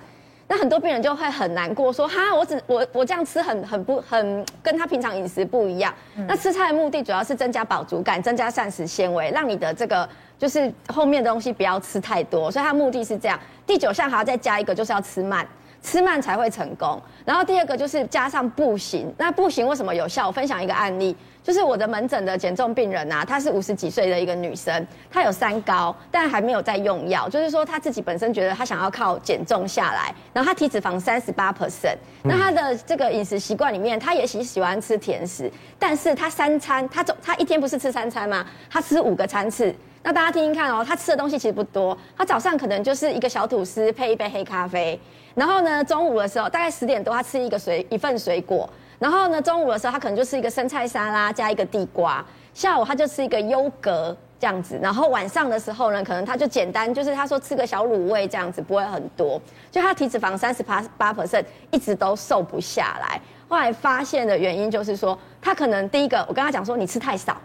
[0.49, 5.93] 那很多病人就会很难过，说哈，我只我我这样吃很很不很跟他平常饮食不一样。
[6.15, 10.07] 嗯、那吃菜的目的主要是增加饱足感，增加膳食纤维，让你的这个
[10.39, 12.49] 就是后面的东西不要吃太多。
[12.49, 13.37] 所以它目的是这样。
[13.65, 15.45] 第九项还要再加一个，就是要吃慢，
[15.81, 16.97] 吃慢才会成功。
[17.25, 19.13] 然后第二个就是加上步行。
[19.17, 20.27] 那步行为什么有效？
[20.27, 21.13] 我分享一个案例。
[21.47, 27.29] 就是我的门诊的减重病人啊，她是五十几岁的一个女生，她有三高，但还没有在用药。
[27.29, 38.45] 就是说她自己本身觉得她想要靠减重下来，然后她体脂肪三十八 percent，那她的这个饮食习惯里面，她也喜喜欢吃甜食，但是她三餐，她总她一天不是吃三餐吗？
[38.69, 39.73] 她吃五个餐次。
[40.03, 44.99] 那大家听听看哦，她吃的东西其实不多，她早上可能就是一个小吐司配一杯黑咖啡，
[45.33, 48.69] 然后呢，中午的时候大概十点多，她吃一个水一份水果。
[48.99, 59.39] 然后呢，中午的时候他可能就吃一个生菜沙拉加一个地瓜，下午他就吃一个优格这样子，然后晚上的时候呢，可能他就简单，就是他说吃个小卤味这样子，不会很多，
[59.71, 63.21] 就他体脂肪三十八八 percent 一直都瘦不下来。
[63.47, 67.37] 后来发现的原因就是说，他可能第一个我跟他讲说你吃太少，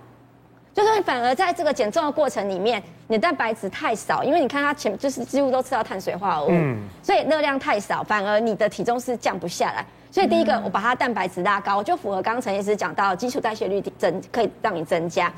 [0.75, 9.87] 就是反而在这个减重的过程里面，你蛋白质太少，因为你看他前就是几乎都吃到碳水化合物，嗯，所以热量太少，反而你的体重是降不下来。
[10.13, 15.33] 所以第一个，我把它蛋白质拉高，就符合刚刚陈医师讲到基础代谢率增，可以让你增加。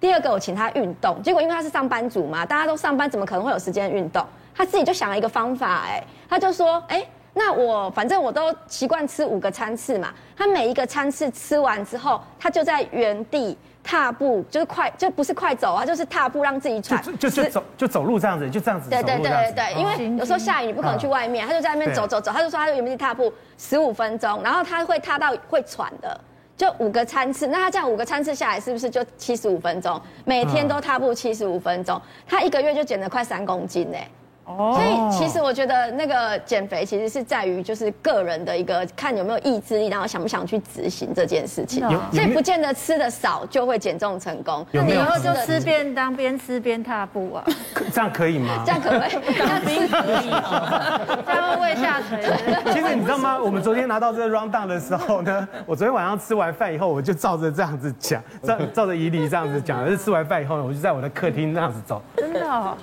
[0.00, 4.26] 第二个，我请他运动，结果因为他是上班族嘛，大家都上班，怎么可能会有时间运动？
[4.52, 13.56] 他自己就想了一个方法，哎，他就说，哎，那我反正我都习惯吃五个餐次嘛，他每一个餐次吃完之后，他就在原地。
[13.86, 18.90] 踏步就是快，就不是快走啊，就是踏步让自己喘，就就走就走路这样子，就这样子。
[18.90, 26.20] 对对对对对，因为有时候下雨你不可能去外面，他就在那边走走走，他就说他就原地踏步十五分钟，然后他会踏到会喘的，
[26.56, 30.00] 就五个餐次，那他这样五个餐次下来是不是就七十五分钟？
[30.24, 33.98] 每天都踏步七十五分钟，他一个月就减了快三公斤呢。
[34.46, 41.84] 所以其实我觉得那个减肥其实是在于就是个人的一个看有没有意志力，然后想不想去执行这件事情。
[42.12, 44.64] 所以不见得吃的少就会减重成功。
[44.70, 47.44] 那你以后就吃便当，边吃边踏步啊？
[47.92, 48.62] 这样可以吗？
[48.64, 49.10] 这样可不可以？
[49.36, 49.88] 这样可以，
[51.26, 52.72] 这样会胃下垂。
[52.72, 53.36] 其实你知道吗？
[53.38, 59.84] 我们昨天拿到这个 round down 的时候呢， 我昨天晚上吃完饭以后，我就照着这样子讲，照照着伊犁这样子讲。
[59.88, 62.00] 是吃完饭以后呢，我就在我的客厅这样子走。
[62.16, 62.76] 真的哦。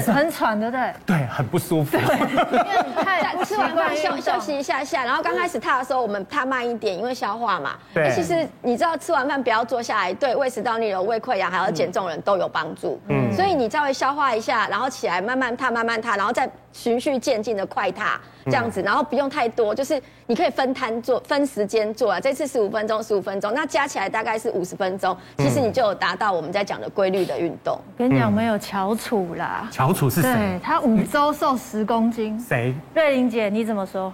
[0.00, 0.94] 很很喘，对不对？
[1.06, 1.96] 对，很不舒服。
[1.96, 7.72] 因为你太吃完饭休休息一下下，然后刚开始踏的时候，我们踏慢一点，因为消化嘛。
[7.92, 8.10] 对。
[8.14, 13.00] 其实你知道，吃完饭不要坐下来，对胃食道逆流、胃溃疡还有减重人都有帮助。
[13.08, 13.32] 嗯。
[13.32, 18.20] 所以你稍微消化一下，然后起来慢慢踏，慢慢踏，然后再循序渐进的快踏。
[18.44, 22.20] 这样子，然后不用太多，就是你可以分摊做，分时间做啊。
[22.20, 25.16] 这次十五分钟，十五分钟，那加起来大概是五十分钟。
[25.38, 27.80] 其实你就有达到我们在讲的规律的运动。
[27.96, 29.66] 跟你讲，我们有翘楚啦。
[29.72, 30.34] 翘楚是谁？
[30.34, 32.38] 对，他五周瘦十公斤。
[32.38, 32.74] 谁？
[32.92, 34.12] 瑞玲姐，你怎么说？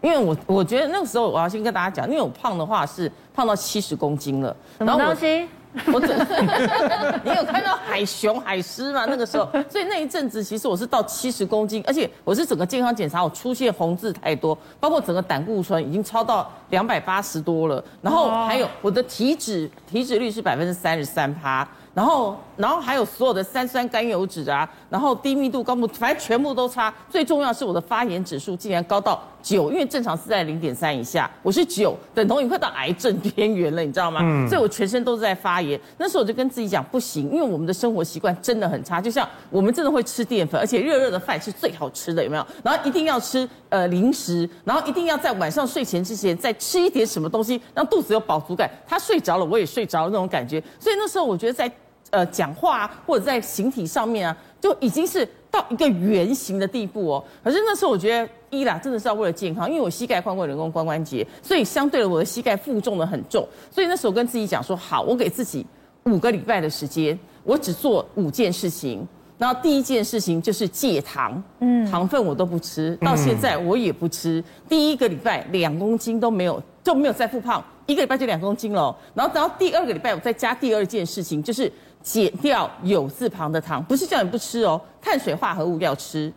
[0.00, 4.54] 因为我我觉得那个时候我要先跟大家讲，因为我胖的话是胖到七十公斤了。
[4.78, 5.48] 什么东西？
[5.92, 6.08] 我只，
[7.24, 9.04] 你有看到海熊、海狮吗？
[9.06, 21.66] 那个时候，所以那一阵子其实我是到七十公斤，而且我是整个健康检查，我出现红字太多，包括整个胆固醇已经超到两百八十多了，然后还有我的体脂体脂率是百分之三十三趴。
[21.94, 26.92] 然后，然后还有所有的三酸甘油脂啊，然后低密度高木，反正全部都差。
[27.10, 34.20] 最重要是我的发炎指数竟然高到九，因为正常是在零点三以下，我是九，等同于快到癌症边缘了，你知道吗？
[34.22, 34.48] 嗯。
[34.48, 35.78] 所以我全身都是在发炎。
[35.98, 39.00] 那时候我就跟自己讲，不行，因为我们的生活习惯真的很差。
[39.00, 42.46] 就像我们真的会吃淀粉，而且热热的饭是最好吃的，有没有？
[42.62, 48.70] 然后一定要吃呃零食，然后一定要在晚上睡前之前再吃一点什么东西，让肚子有饱足感。
[48.86, 50.62] 他睡着了，我也睡着了那种感觉。
[50.80, 51.70] 所以那时候我觉得在。
[52.10, 57.24] 呃讲话啊，或者在形体上面啊，就已经是到一个圆形的地步哦。
[57.42, 65.66] 可是那时候我觉得一啦，真的是要为了健康，因为我膝盖换过人工髋关节，所以相对的我的膝盖负重的很重，所以那时候跟自己讲说，好，我给自己
[66.04, 69.06] 五个礼拜的时间，我只做五件事情。
[69.38, 74.42] 然后第一件事情就是戒糖，嗯，糖分我都不吃，到现在我也不吃。
[74.66, 78.96] 第一个礼拜两公斤都没有，就没有再复胖，一个礼拜就两公斤了。
[79.12, 81.70] 然后等到第二个礼拜，我再加第二件事情，就是
[82.06, 86.32] 减掉有字旁的糖，不是叫你不吃哦，碳水化合物要吃，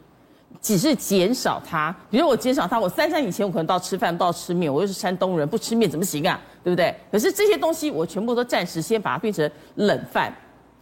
[0.60, 1.95] 只是减少它。
[2.10, 6.41] 比如我减少它，我三餐以前我可能到吃饭到吃面，我又是山东人，不吃面怎么行啊？
[6.63, 6.91] 对不对？
[7.12, 10.34] 可是这些东西我全部都暂时先把它变成冷饭，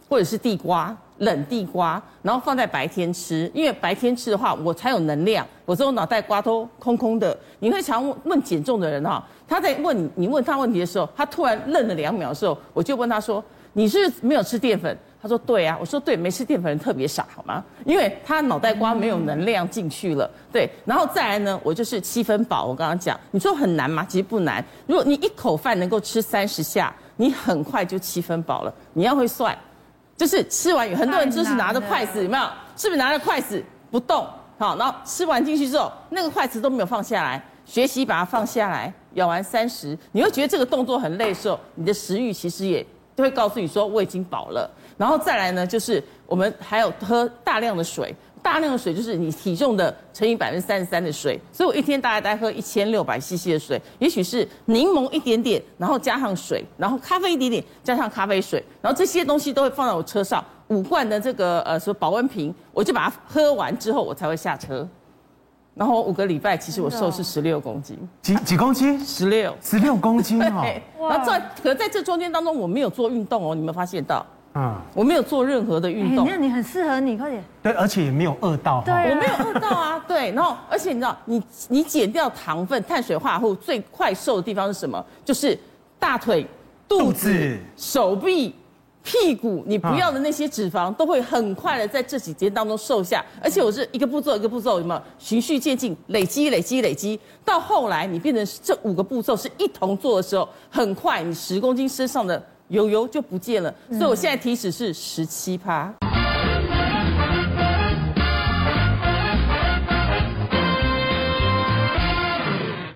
[0.08, 0.96] 或者是地瓜。
[1.18, 5.44] 冷地瓜，然后放在白天吃，因为白天吃的话，我才有能量。
[5.64, 7.36] 我这种脑袋瓜都空空的。
[7.58, 13.42] 你会常问问减重的人哈，他在问你，你问他问题的时候，他突然愣了两秒的时候，我就问他说
[13.78, 17.64] ：“你是没有吃淀粉？”他说：“对啊。”我说：“对，没吃淀粉人特别傻，好吗？
[17.84, 20.28] 因为他脑袋瓜没有能量进去了。
[20.52, 22.66] 对，然后再来呢，我就是七分饱。
[22.66, 24.04] 我刚刚讲，你说很难吗？
[24.08, 24.64] 其实不难。
[24.86, 28.74] 如果你一口饭能够吃三十下，你很快就七分饱了。
[28.94, 29.56] 你要会算。”
[30.16, 32.44] 就是吃完，很多人就是拿着筷子，有没有？
[32.76, 34.26] 是不是拿着筷子不动？
[34.58, 37.40] 好，然后吃完进去之后，那个筷子都没有放下来。
[37.64, 42.84] 学习把它放下来，咬完三十，你会觉得这个动作很累的时候，你的食欲其实也
[43.18, 44.70] 就会告诉你说我已经饱了。
[44.96, 48.14] 然后再来呢，就是我们还有喝大量的水。
[48.40, 64.88] 大量的水就是你体重的乘以百分之三十三的水，所以我一天大概大概喝一千六百 CC 的水，也许是柠檬一点点，然后加上水，然后咖啡一点点，加上咖啡水，然后这些东西都会放在我车上五罐的这个呃说保温瓶，我就把它喝完之后我才会下车，
[65.78, 68.98] 然后五个礼拜其实我瘦是十六公斤，几几公斤？
[68.98, 70.64] 十六，十六公斤哦。
[71.08, 74.26] 然后在可在这中间当中我没有做运动哦，你们发现到？
[74.54, 76.26] 嗯，我没有做任何的运动。
[76.28, 77.44] 那你很适合你，快点。
[77.62, 78.82] 对，而且也没有饿到。
[78.84, 80.04] 对，我没有饿到啊。
[80.08, 85.04] 对，然后而且你知道，你你减掉糖分、碳水化合物最快瘦的地方是什么？
[85.24, 85.56] 就是
[85.96, 86.44] 大腿、
[86.88, 88.52] 肚子、手臂、
[89.08, 93.24] 屁股，你不要的那些脂肪都会很快的在这几天当中瘦下。
[93.42, 102.44] 而且我是一个步骤一个步骤，有没有循序渐进，累积累积累积，到后来你变成这五个步骤是一同做的时候，很快你十公斤身上的。
[102.68, 105.90] 油油就不见了，所以我现在体脂是十七趴。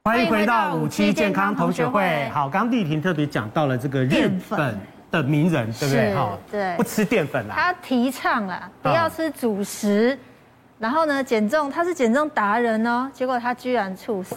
[0.04, 2.28] 欢迎回到五七健康同学会。
[2.28, 4.78] 好，刚刚丽婷特别讲到了这个日本
[5.12, 6.14] 的名人，对不对？
[6.14, 7.54] 哈，对，不吃淀粉啦。
[7.54, 10.18] 他提倡啦，不要吃主食，
[10.78, 14.36] 然后呢，减重，他是减重达人哦，结果他居然猝死。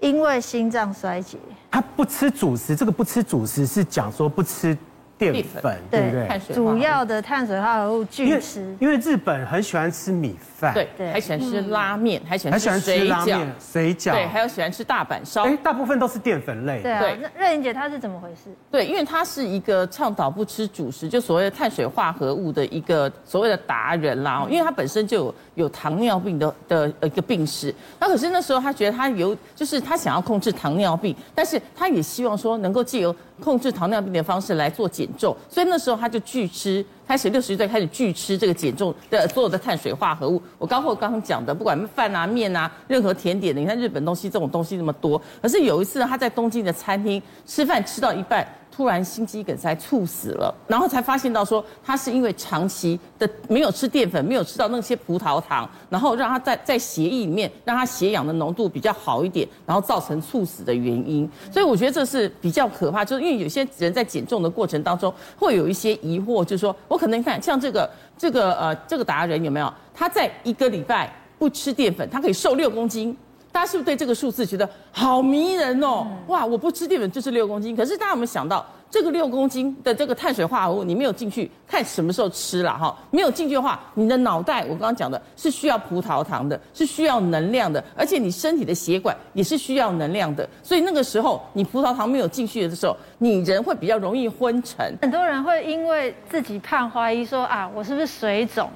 [0.00, 1.36] 因为心脏衰竭，
[1.70, 2.76] 他不吃主食。
[2.76, 4.76] 这个不吃主食是讲说不吃
[5.18, 6.54] 淀粉，对不对？
[6.54, 8.76] 主要的碳水化合物拒吃。
[8.78, 15.44] 因为日本很喜欢吃米饭，对，还喜欢吃拉面，还喜欢吃水饺，水饺，对，还有喜欢吃大阪烧。
[15.44, 16.80] 哎，大部分都是淀粉类。
[16.82, 18.50] 对啊，那瑞玲姐她是怎么回事？
[18.70, 24.46] 对，因为她是一个倡导不吃主食，就所谓的碳水化合物的一个所谓的达人啦。
[24.48, 40.40] 因为她本身就有有糖尿病的的一个病史，那可是那时候他觉得他有，就是他想要控制糖尿病，但是他也希望说能够借由控制糖尿病的方式来做减重，所以那时候他就拒吃，开始六十岁开始拒吃这个减重的所有的碳水化合物。
[40.58, 48.46] 我刚或刚刚讲的，不管饭啊、面啊，任何甜点的，你看日本东西这种东西那么多，可是有一次呢，她在东京的餐厅吃饭吃到一半。
[48.78, 61.28] 突然心肌梗塞猝死了，然后才发现到说他是因为长期的没有吃淀粉，没有吃到那些葡萄糖，然后让他在在血液里面让他血氧的浓度比较好一点，然后造成猝死的原因。
[61.52, 73.16] 所以我觉得这是比较可怕，就是因为有些人在减重的过程当中会有一些疑惑，就是说我可能看像这个这个呃这个达人有没有他在一个礼拜不吃淀粉，他可以瘦六公斤。
[73.50, 76.06] 大家是不是对这个数字觉得好迷人哦？
[76.28, 77.74] 哇，我不吃淀粉就是六公斤。
[77.74, 82.96] 可是大家有没有想到，这个六公斤的这个碳水化合物，你没有进去，看什么时候吃了哈？
[83.10, 90.48] 没有进去的话，你的脑袋我刚刚讲的是需要葡萄糖的，是需要能量的，而且你身体的血管也是需要能量的。
[90.62, 94.94] 所以那个时候你葡萄糖没有进去的时候，你人会比较容易昏沉。
[95.02, 98.70] 很多人会因为自己胖怀疑说啊，我是不是水肿？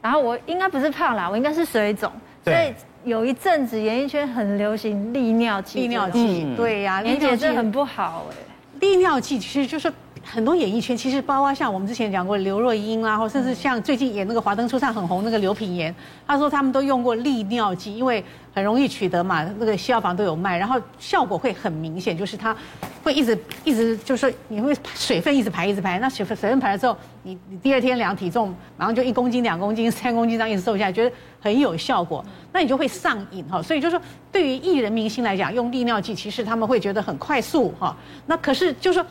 [0.00, 2.10] 然后我应该不是胖啦，我应该是水肿。
[2.44, 2.72] 所以。
[3.04, 8.36] 有一阵子演艺圈很流行利尿剂，利尿剂，对呀，连姐这很不好哎。
[8.80, 9.92] 利尿剂其实就是
[10.24, 15.94] 很多演艺圈，其实包括像我们之前讲过刘若英啦，或甚至像最近演那个《华灯初上》很红那个刘品言，
[16.26, 22.56] 他说他们都用过利尿剂，因为很容易取得嘛，那个西药房都有卖，然后效果会很明显，就是它
[23.02, 37.96] 会一直一直就是说你会水分一直排一直排，那水分水分排了之后，你你第二天量体重，马上就一公斤两公斤三公斤这样一直瘦下来，觉得很有效果，那你就会上瘾哈，所以就是说对于艺人明星来讲，用利尿剂其实他们会觉得很快速哈，
[38.26, 39.06] 那可是就是说。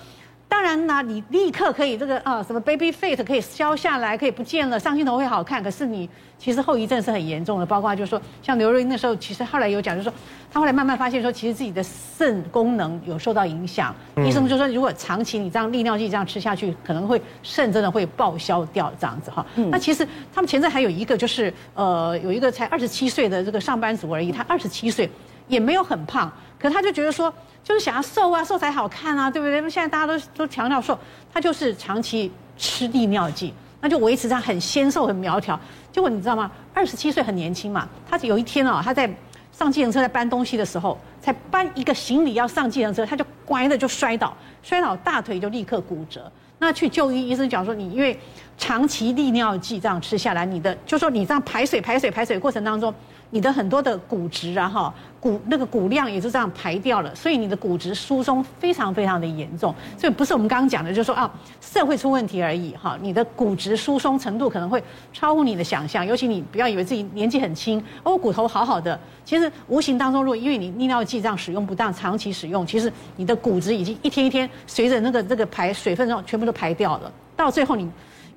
[0.54, 5.64] 当然呢，你立刻可以这个啊，什么 baby fat 可以消下来，可以不见了，上镜头会好看。
[5.64, 10.14] 可是你其实后遗症是很严重的，包括就是说，像刘若英那时候，其实后来有讲，就是说，
[10.52, 13.96] 她后来慢慢发现说，其实自己的肾功能有受到影响。
[14.24, 19.44] 医生就说，如果长期你这样利尿剂这样吃下去，可能会肾真的会报销掉这样子哈。
[19.72, 25.10] 那其实他们前阵还有一个就是呃，有一个才二十七岁的这个上班族而已，他二十七岁
[25.48, 26.32] 也没有很胖，
[26.64, 27.32] 可他就觉得说。
[27.64, 29.62] 就是想要瘦啊，瘦才好看啊，对不对？
[29.70, 31.00] 现在大家都都强调瘦，
[31.34, 35.58] 他就是长期吃利尿剂，那就维持他很纤瘦、很苗条。
[35.90, 36.52] 结果你知道吗？
[36.74, 39.10] 二十七岁很年轻嘛，他有一天哦，他在
[39.54, 46.30] 上计程车在搬东西的时候，才搬一个行李要上计程车，他就乖的就摔倒，摔倒大腿就立刻骨折。
[46.60, 48.20] 那去就医，医生讲说，你因为
[48.64, 52.94] 长期利尿剂这样吃下来，你的就说你这样排水、排水、排水过程当中。
[53.32, 59.74] 你的很多的骨质啊，哈，骨那个骨量也是这样排掉了，所以你的骨质疏松非常非常的严重。
[59.98, 66.06] 所以不是我们刚刚讲的，就是说啊，肾会出问题而已，哈，你的骨质疏松程度可能会超乎你的想象。
[66.06, 77.90] 尤其你不要以为自己年纪很轻，哦，骨头好好的，其实无形当中，如果因为你利尿剂这样使用不当，长期使用，其实你的骨质已经一天一天随着那个这个排水分全部都排掉了，到最后你。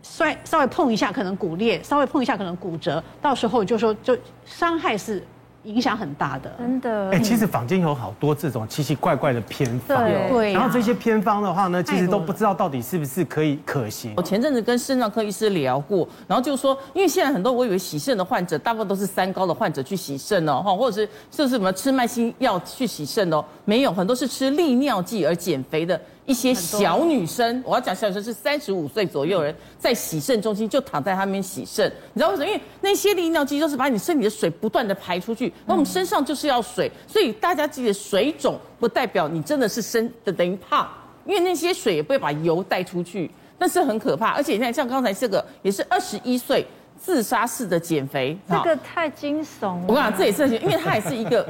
[0.03, 5.23] 摔稍微碰一下可能骨裂，稍微碰一下可能骨折，到时候就说就伤害是
[5.65, 6.55] 影响很大的。
[6.59, 7.11] 真的。
[7.11, 10.53] 哎，其实坊间有好多这种奇奇怪怪的偏方，对对。
[10.53, 14.15] 然后这些偏方的话呢，其实都不知道到底是不是可以可行。
[14.17, 26.01] 我前阵子跟肾脏科医师聊过，然后就说，因为现在很多我以为洗肾的患者，大部分都是三高的患者去洗肾哦，哈，或者是是什么吃慢性药去洗肾哦，没有，很多是吃利尿剂而减肥的。
[26.27, 32.47] 一些小女生，我要讲小女生是三十五岁左右人，在洗肾中心就躺在他们洗肾，你知道为什么？
[32.47, 40.89] 因为那些利尿剂都是把你身体的水不断的排出去，那我们身上就是要水，所以大家记得水肿不代表你真的是身的等于胖，
[41.25, 44.33] 因为那些水也不会把油带出去，那是很可怕。
[44.33, 46.67] 而且你看，像刚才这个也是二十一岁
[46.99, 49.85] 自杀式的减肥，这个太惊悚了。
[49.87, 51.47] 我跟你讲，这也是，因为它也是一个。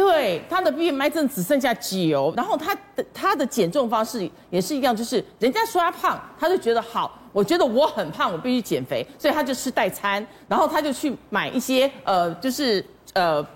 [0.00, 12.82] 对，他的 BMI 真的只剩下九，然后他的他的减重方式也是一样，就是人家说他胖，他就觉得好，我觉得我很胖，我必须减肥，所以他就吃代餐，然后他就去买一些呃，就是
[13.12, 13.46] 呃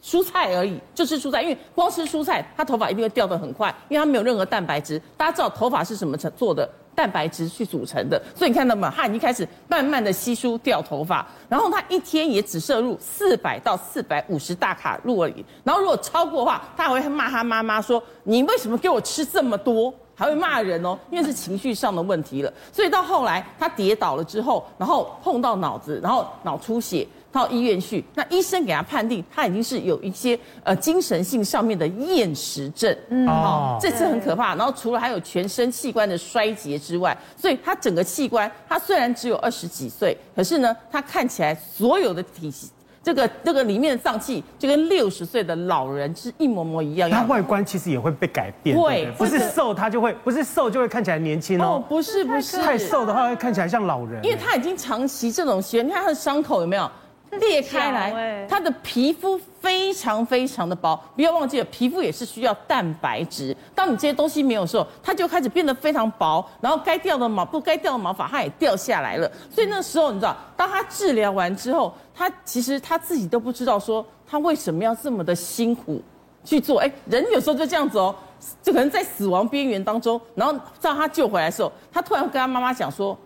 [0.00, 5.02] 蔬菜而已，就吃蔬菜，因为光吃蔬菜，他头发一定会掉得很快，因为他没有任何蛋白质。
[5.16, 6.70] 大家知道头发是什么成做的？
[6.98, 8.92] 蛋白质去组成的，所以你看到吗？
[8.96, 15.46] 他已经开始慢慢的稀疏掉头发，然后他一天也只摄入四百到四百五十大卡路里。
[15.62, 22.52] 然后如果超过的话，他还会骂他妈妈说：“你为什么给我吃这么多？”还会骂人哦，因为是情绪上的问题了。
[22.72, 27.06] 所以到后来他跌倒了之后，然后碰到脑子，然后脑出血。
[27.38, 34.56] 到医院去，那医生给他判定，他已经是有一些呃精神性上面的厌食症，嗯，哦，这次很可怕。
[34.56, 42.70] 然后除了还有全身器官的衰竭之外，所以他整个器官，他虽然只有二十几岁，可是呢，他看起来所有的体系，
[43.04, 47.08] 这个这个里面的脏器就跟六十岁的老人是一模模一样。
[47.08, 56.90] 他外观其实也会被改变，对，不是瘦他就会，不是瘦就会看起来年轻哦，不是不是，太瘦的话会看起来像老人，因为他已经长期这种习惯，你看他的伤口有没有？
[57.32, 63.54] 裂开来，他的皮肤非常非常的薄，不要忘记了，皮肤也是需要蛋白质。
[63.74, 69.30] 当你这些东西没有的时候，它就开始变得非常薄，然后该掉的毛不该掉的毛发它也掉下来了。
[69.50, 76.02] 所以那时候你知道，当他治疗完之后，他其实他自己都不知道说他为什么要这么的辛苦
[76.44, 76.80] 去做。
[76.80, 78.14] 哎，人有时候就这样子哦，
[78.62, 83.16] 就可能在死亡边缘当中，然后在他救回来的时候，他突然跟他妈妈讲说。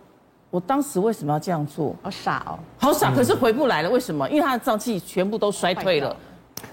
[0.53, 1.95] 我当时为什么要这样做？
[2.03, 3.11] 好傻哦，好傻！
[3.11, 4.29] 可是回不来了，为什么？
[4.29, 6.15] 因为他的脏器全部都衰退了。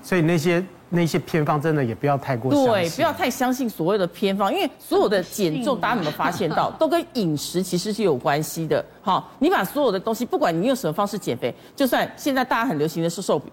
[0.02, 2.70] 所以那些那些偏方真的也不要太过相信。
[2.70, 8.84] 对，不要太相信所谓的偏方，因为所有的减重，大家有没有发现到， 都跟饮食其实是有关系的。
[9.00, 13.50] 好，你把所有的东西，不管你用什么方式减肥，就算现在大家很流行的是瘦比，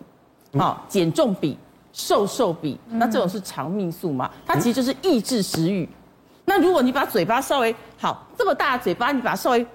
[0.59, 1.57] 好，减重比、
[1.93, 4.29] 瘦瘦比，那这种是肠命素嘛？
[4.45, 5.87] 它其实就是抑制食欲。
[6.43, 9.65] 那如果你把嘴巴稍微好这么大的嘴巴，你把它稍微。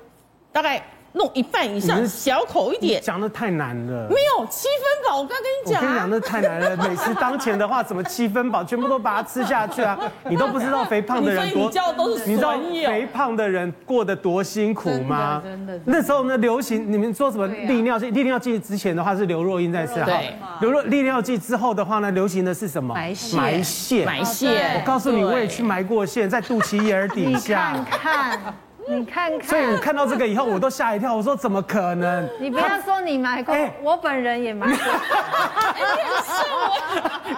[0.52, 0.82] 大概
[1.14, 3.00] 弄一半以上，小口一点。
[3.02, 4.08] 讲的太难了。
[4.08, 5.82] 没有七分饱，我刚跟你讲。
[5.82, 6.76] 我跟你讲，那太难了。
[6.76, 8.64] 美食当前的话，怎么七分饱？
[8.64, 9.98] 全部都把它吃下去啊！
[10.28, 12.52] 你都不知道肥胖的人多，你教的都是你知道
[12.86, 15.42] 肥胖的人过得多辛苦吗？
[15.44, 15.78] 真的。
[15.84, 18.10] 那时候呢，流行你们说什么利尿剂？
[18.10, 20.34] 利尿剂之前的话是刘若英在吃，对。
[20.60, 22.94] 刘若利尿剂之后的话呢，流行的是什么？
[22.94, 23.38] 埋线。
[23.38, 24.06] 埋线。
[24.06, 24.80] 埋线。
[24.80, 27.74] 我告诉你，我也去埋过线，在肚脐眼底下。
[27.76, 28.54] 你看看。
[28.88, 31.14] 你看看，所以我看到这个以后，我都吓一跳。
[31.14, 32.28] 我说怎么可能？
[32.40, 34.76] 你不要说你买过，我本人也买过。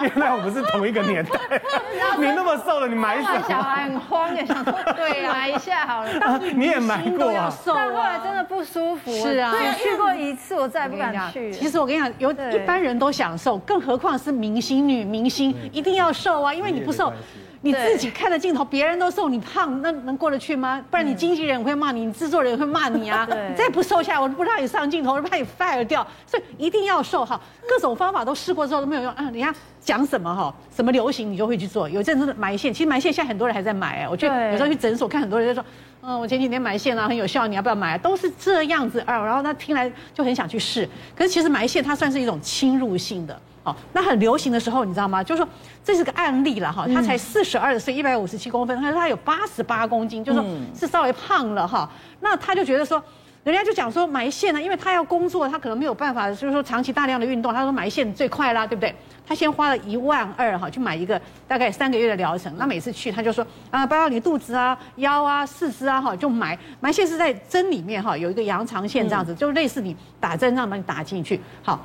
[0.01, 1.39] 原来我们是同一个年代。
[2.17, 3.43] 你那么瘦了，你买什么？
[3.47, 6.39] 小孩很慌，想说对呀，买一下好了。
[6.53, 7.53] 你也买过啊？
[7.65, 9.11] 但后来真的不舒服。
[9.11, 11.53] 是啊，我去过一次，我再也不敢去。
[11.53, 17.13] 其实我跟你讲，有一般人都想瘦，更何况是明星女明星，一定要瘦啊，因为你不瘦。
[17.65, 20.79] 你自己看着镜头，别人都瘦，你胖，那能过得去吗？
[20.91, 23.27] 不然你经纪人会骂你，你制作人也会骂你啊。
[23.49, 26.05] 你再不瘦下来，我都不让你上镜头，我都怕你 fire 掉。
[26.27, 29.31] 所以一定要瘦哈，各种方法都试过之后都没有用啊。
[29.31, 29.51] 你看
[29.81, 31.89] 讲什么哈，什么流行你就会去做。
[31.89, 34.07] 有一阵子埋线，其实埋线现在很多人还在买哎。
[34.07, 35.65] 我觉得有时候去诊所看很多人就说，
[36.03, 37.97] 嗯，我前几天埋线啊，很有效，你要不要买？
[37.97, 39.17] 都是这样子啊。
[39.25, 43.41] 然后他听来就很想去试，可是其实埋线它算是一种侵入性的。
[43.65, 45.23] 哦，那很流行的时候，你知道吗？
[45.23, 45.49] 就是说
[45.83, 50.47] 这是个案例了哈，他才四十二岁，一百五十七公分，他说他有八十八公斤，就是说
[50.79, 51.89] 是稍微胖了哈。
[52.21, 53.03] 那他就觉得说，
[53.43, 58.95] 人家就讲说埋线呢，因为他要工作，他可能没有办法，就是说长期大量的运动，他说埋线最快啦，对不对？
[59.27, 62.55] 他先花了一万二哈，去买一个大概三个月的疗程。
[62.59, 71.83] 那每次去他就说啊，包括你肚子啊、腰啊、四肢啊哈，就埋埋线是在针里面哈，有一个羊肠线这样子，就类似你打针这样把你打进去，好。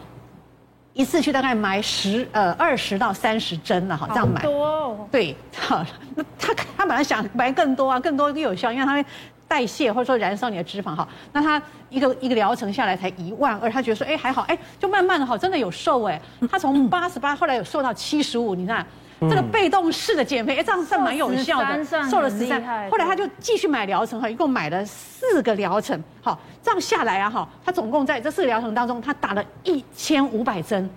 [0.92, 5.08] 一次去大概埋十呃二十到三十针了哈，这样买多哦。
[5.10, 5.84] 对，好，
[6.16, 9.04] 那他他本来想埋更多啊，更多更有效，因为他会
[9.46, 11.06] 代谢或者说燃烧你的脂肪哈。
[11.32, 16.20] 那他一个一个疗程下来才一万二，他觉得说哎还好哎，就慢慢的哈，真的有瘦哎。
[16.50, 18.84] 他从八十八后来有瘦到七十五，你看
[19.28, 22.62] 这个被动式的减肥哎，这样算蛮有效的，瘦了十三。
[22.90, 26.38] 后来他就继续买疗程哈，一共买了四个疗程，好。
[26.62, 30.88] 这样下来啊，哈，他总共在这四个疗程当中，他打了一千五百针。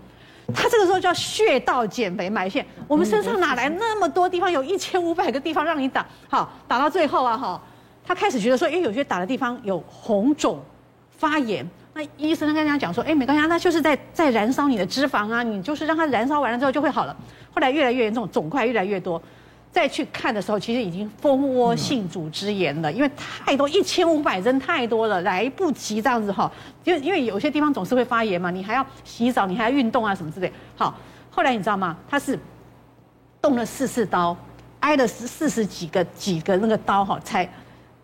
[0.53, 2.65] 他这个时候叫穴道减肥埋线。
[2.85, 6.05] 我们身上哪来那么多地方，有一千五百个地方让你打？
[6.29, 7.61] 好，打到最后啊，哈，
[8.05, 10.61] 他开始觉得说，哎，有些打的地方有红肿、
[11.17, 11.65] 发炎。
[11.93, 17.15] 那医生跟他讲说，哎，没关系，那就是在在燃烧你的脂肪啊，你就是让它燃烧完了之后就会好了。
[17.53, 19.21] 后来越来越严重，肿块越来越多。
[19.71, 26.51] 再去看的时候，其实已经蜂窝性组织炎了，因为太多一千五百针太多了，来不及这样子哈。
[26.83, 30.51] 因为因为有些地方总是会发炎嘛，你还要洗澡，你还要运动啊什么之类。
[30.75, 30.95] 好，
[31.31, 31.97] 后来你知道吗？
[32.07, 32.37] 他是
[33.41, 34.37] 动了四次刀，
[34.79, 37.47] 挨了四四十几个几个那个刀哈，才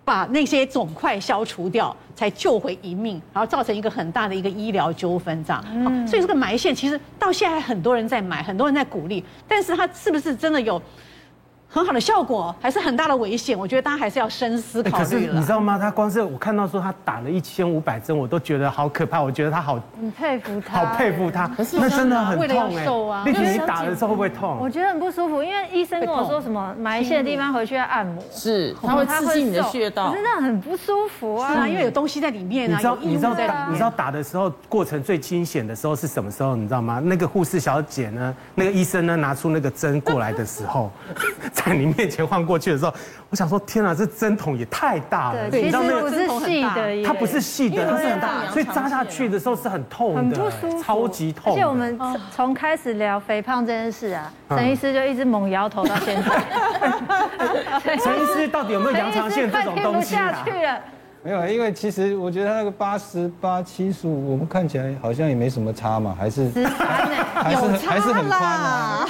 [0.10, 5.64] 把那些肿块消除掉，才救回一命，然后造成一个很大的一个医疗纠纷这样。
[5.72, 6.07] 嗯。
[6.07, 10.82] 所以这个埋线其实到现在还很多人在买，很多人在鼓励，但是它是不是真的有？
[11.72, 13.57] 很好的效果，还是很大的危险。
[13.57, 15.03] 我觉得大家还是要深思考虑了。
[15.03, 15.78] 可是你知道吗？
[15.78, 19.22] 他光是我看到说他打了一千五百针，我都觉得好可怕。
[19.22, 21.47] 我觉得他好，很佩服他，好佩服他。
[21.49, 23.24] 可是那真的很痛哎。
[23.24, 24.57] 毕竟你打的时候会不会痛？
[24.59, 31.67] 我觉得很不舒服，因为医生跟我说什么埋线的地方回去要按摩，是他会刺激你的穴道，真的很不舒服啊。
[31.67, 32.76] 因为有东西在里面啊。
[32.76, 33.36] 你知道你知道
[33.70, 36.55] 你知道打的时候过程最惊险的时候是什么时候？
[36.55, 36.99] 你知道吗？
[37.03, 40.91] 那个护士小姐呢，那个医生呢，拿出那个针过来的时候，
[41.64, 42.39] 在你面前晃。
[42.49, 42.93] 过去的时候，
[43.30, 45.49] 我想说，天啊，这针筒也太大了。
[45.51, 51.53] 对，其实不是细的，它不是细的，它是很大，所以扎下去的时候是很痛的，很不舒服，超级痛。
[51.53, 51.99] 而且我们
[52.34, 56.41] 从开始聊肥胖这件事啊，陈医师就一直猛摇头到现在。
[58.01, 60.43] 陈医师到底有没有 羊肠线这种东西啊？
[61.22, 69.05] 没有，因为其实我觉得他那个八十八、七十五，我们看起来好像也没什么差嘛，还是还是还是很宽啊。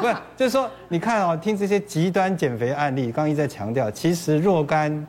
[0.00, 5.06] 不是，就是说，你看哦，听这些极端减肥案例，刚刚一再强调，其实若干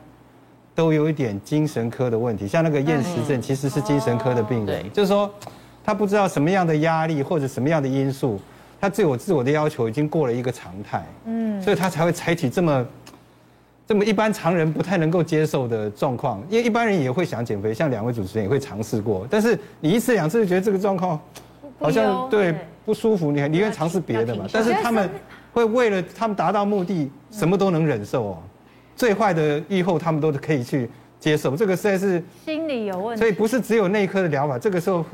[0.74, 5.32] 都有一点精神科的问题，像那个厌食症，其实是精神科的病人，就是说，
[5.84, 8.40] 他不知道什么样的压力或者什么样的因素，
[8.80, 12.84] 他对我自我的要求已经过了一个常态，嗯，所以他才会采取这么。
[13.92, 21.20] 这么一般常人不太能够接受的状况，因为一般人也会想减肥，像两位主持人也会尝试过，但是你一次两次就觉得这个状况
[21.78, 22.54] 好像对
[22.86, 24.46] 不舒服，你还宁愿尝试别的嘛。
[24.50, 25.06] 但是他们
[25.52, 28.38] 会为了他们达到目的，什么都能忍受哦。
[28.96, 30.88] 最坏的预后他们都可以去
[31.20, 33.20] 接受，这个实在是心理有问题。
[33.20, 35.04] 所以不是只有内科的疗法，这个时候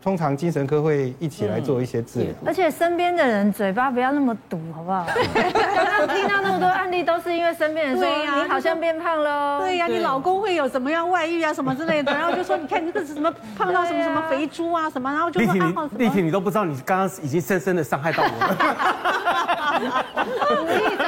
[0.00, 5.04] 通常精神科会一起来做一些治疗，而且身边的人嘴巴不要那么毒，好不好？
[5.42, 18.56] 刚刚听到那么多案例，都是因为身边人说你好像变胖了，对呀，你老公会有什么样外遇啊什么之类的，然后就说你看你这是什么胖到什么什么肥猪啊什么，然后就说立婷，立婷你都不知道，你刚刚已经深深的伤害到我了。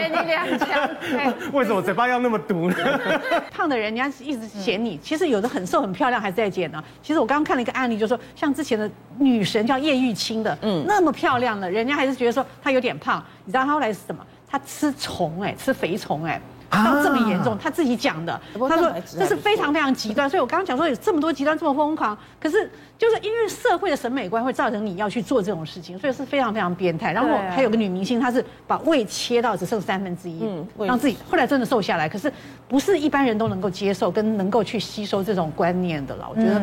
[0.00, 2.76] 给你两枪，为什么嘴巴要那么毒呢？
[3.52, 6.82] 胖的人，人家一直嫌你，其实有的很瘦很漂亮还是在减呢。
[7.02, 8.20] 其实我刚刚看了一个案例，就是说。
[8.36, 13.22] 像之前的女神叫叶玉卿的，嗯，那么漂亮的，人家还是觉得说她有点胖。
[13.44, 14.24] 你知道她后来是什么？
[14.48, 16.40] 她吃虫，哎，吃肥虫，哎，
[16.70, 18.40] 到这么严重，他自己讲的。
[18.68, 20.30] 他说这是非常非常极端。
[20.30, 27.12] 所以我刚刚讲说有这么多极端这么疯狂，可是就是因为社会的审美观会造成你要去做这种事情，所以是非常非常变态。
[27.12, 32.08] 然后还有个女明星，她是把胃切到只剩三分之一，嗯，让自己后来真的瘦下来。
[32.08, 32.32] 可是
[32.68, 36.26] 不是一般人都能够接受跟能够去吸收这种观念的了。
[36.30, 36.60] 我觉得。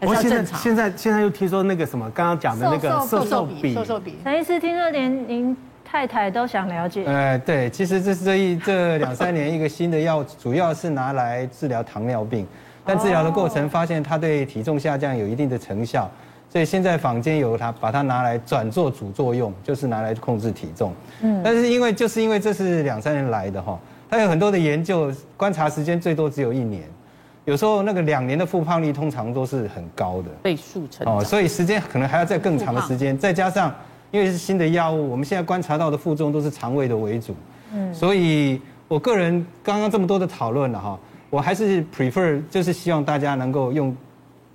[0.00, 4.16] 我现在现在现在又听说那个什么，刚刚讲的那个瘦瘦比，瘦瘦笔。
[4.22, 5.56] 陈医师听说连您
[5.90, 7.04] 太太都想了解。
[7.06, 12.46] 呃，对，其实这是这一这两三年一个新的药，主要是拿来治疗糖尿病，
[12.84, 16.10] 但治疗的过程发现它对体重下降有一定的成效，
[16.50, 20.92] 所以现在坊间有它把它拿来转做主作用，就是拿来控制体重。
[21.22, 23.78] 嗯，但是因为就是因为这是两三年来的哈，
[24.10, 26.82] 它有很多的研究，观察时间最多只有一年。
[27.46, 33.74] 有时候那个两年的复胖率通常都是很高的倍数成长哦，所以时间可能还要再更长的时间，再加上
[34.10, 37.34] 因为是新的药物，我们现在观察到的副作用都是肠胃的为主，
[37.72, 40.98] 嗯，所以我个人刚刚这么多的讨论了哈，
[41.30, 43.96] 我还是 prefer 就是希望大家能够用。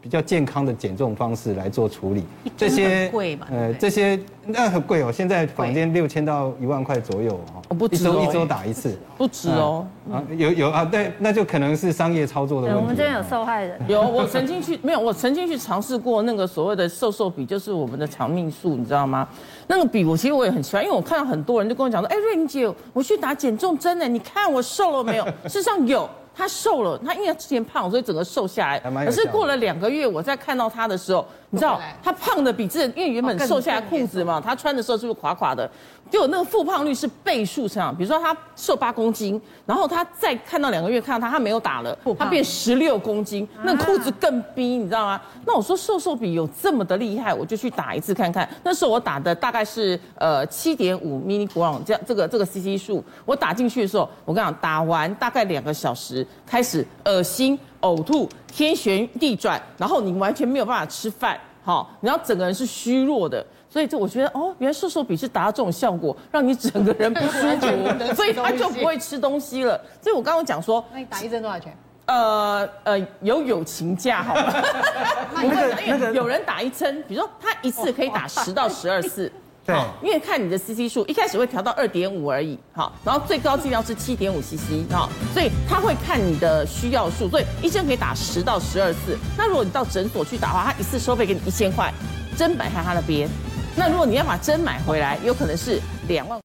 [0.04, 2.26] 比较健康的减重方式来做处理，
[2.58, 3.47] 这些贵嘛？
[3.49, 7.39] 呃，这些那很贵哦，现在房间六千到一万块左右
[7.70, 9.88] 哦，不止哦，一周打一次，不止哦。
[10.12, 12.82] 啊，有有啊，对，那就可能是商业操作的问题。
[12.82, 19.26] 我们这边有受害人，有，我曾经去没有，我曾经去尝试过那个所谓的瘦瘦笔，就是我们的长命素，你知道吗？
[19.68, 25.24] 那个笔我其实我也很喜欢，因为我看到很多人就跟我讲说，哎，瑞玲姐，我去打减重针呢，你看我瘦了没有？
[25.47, 26.10] 事实上有。
[26.36, 28.80] 他瘦了，他因为他之前胖，所以整个瘦下来。
[29.06, 35.70] 可是过了两个月，我再看到他的时候，你知道他胖的比之前，因为原本瘦下来裤子嘛，他穿的时候是不是垮垮的？
[36.12, 37.96] 就那个复胖率是倍数成长。
[37.96, 45.20] 比如说他瘦八公斤，然后他再看到两个月看到他，他没有打了，他变十六公斤，那裤子更逼，你知道吗？
[45.46, 48.48] 那我说瘦瘦比有这么的厉害，我就去打一次看看。
[48.64, 63.46] 那时候我打的大概是呃七点五 milligram 这样这个这个 CC 数，我打进去的时候，我跟你讲，打完大概两个小时，开始恶心、呕吐、天旋地转，然后你完全没有办法吃饭，好，然后整个人是虚弱的。
[63.70, 69.82] 所以，这我觉得哦，原来瘦瘦笔是达到这种效果，让你整个人不舒服，所以他就不会吃东西了。
[70.00, 71.76] 所以我刚刚讲说，那你打一针多少钱？
[72.06, 74.54] 呃呃，有友情价好吗？
[75.34, 79.32] 那个 那个有人打一针，比如说他一次可以打十到十二次，
[79.66, 89.18] 对，因为看你的 CC 数，一开始会调到二点五而已，好，然后最高剂量是七点五 CC，好，所以他会看你的需要数，所以医生可以打十到十二次。
[89.38, 91.93] 那如果你到诊所去打的话，他一次收费给你一千块，
[92.38, 93.30] 针摆在他那边。
[93.76, 96.39] 那如果你要把针买回来，有可能是两万。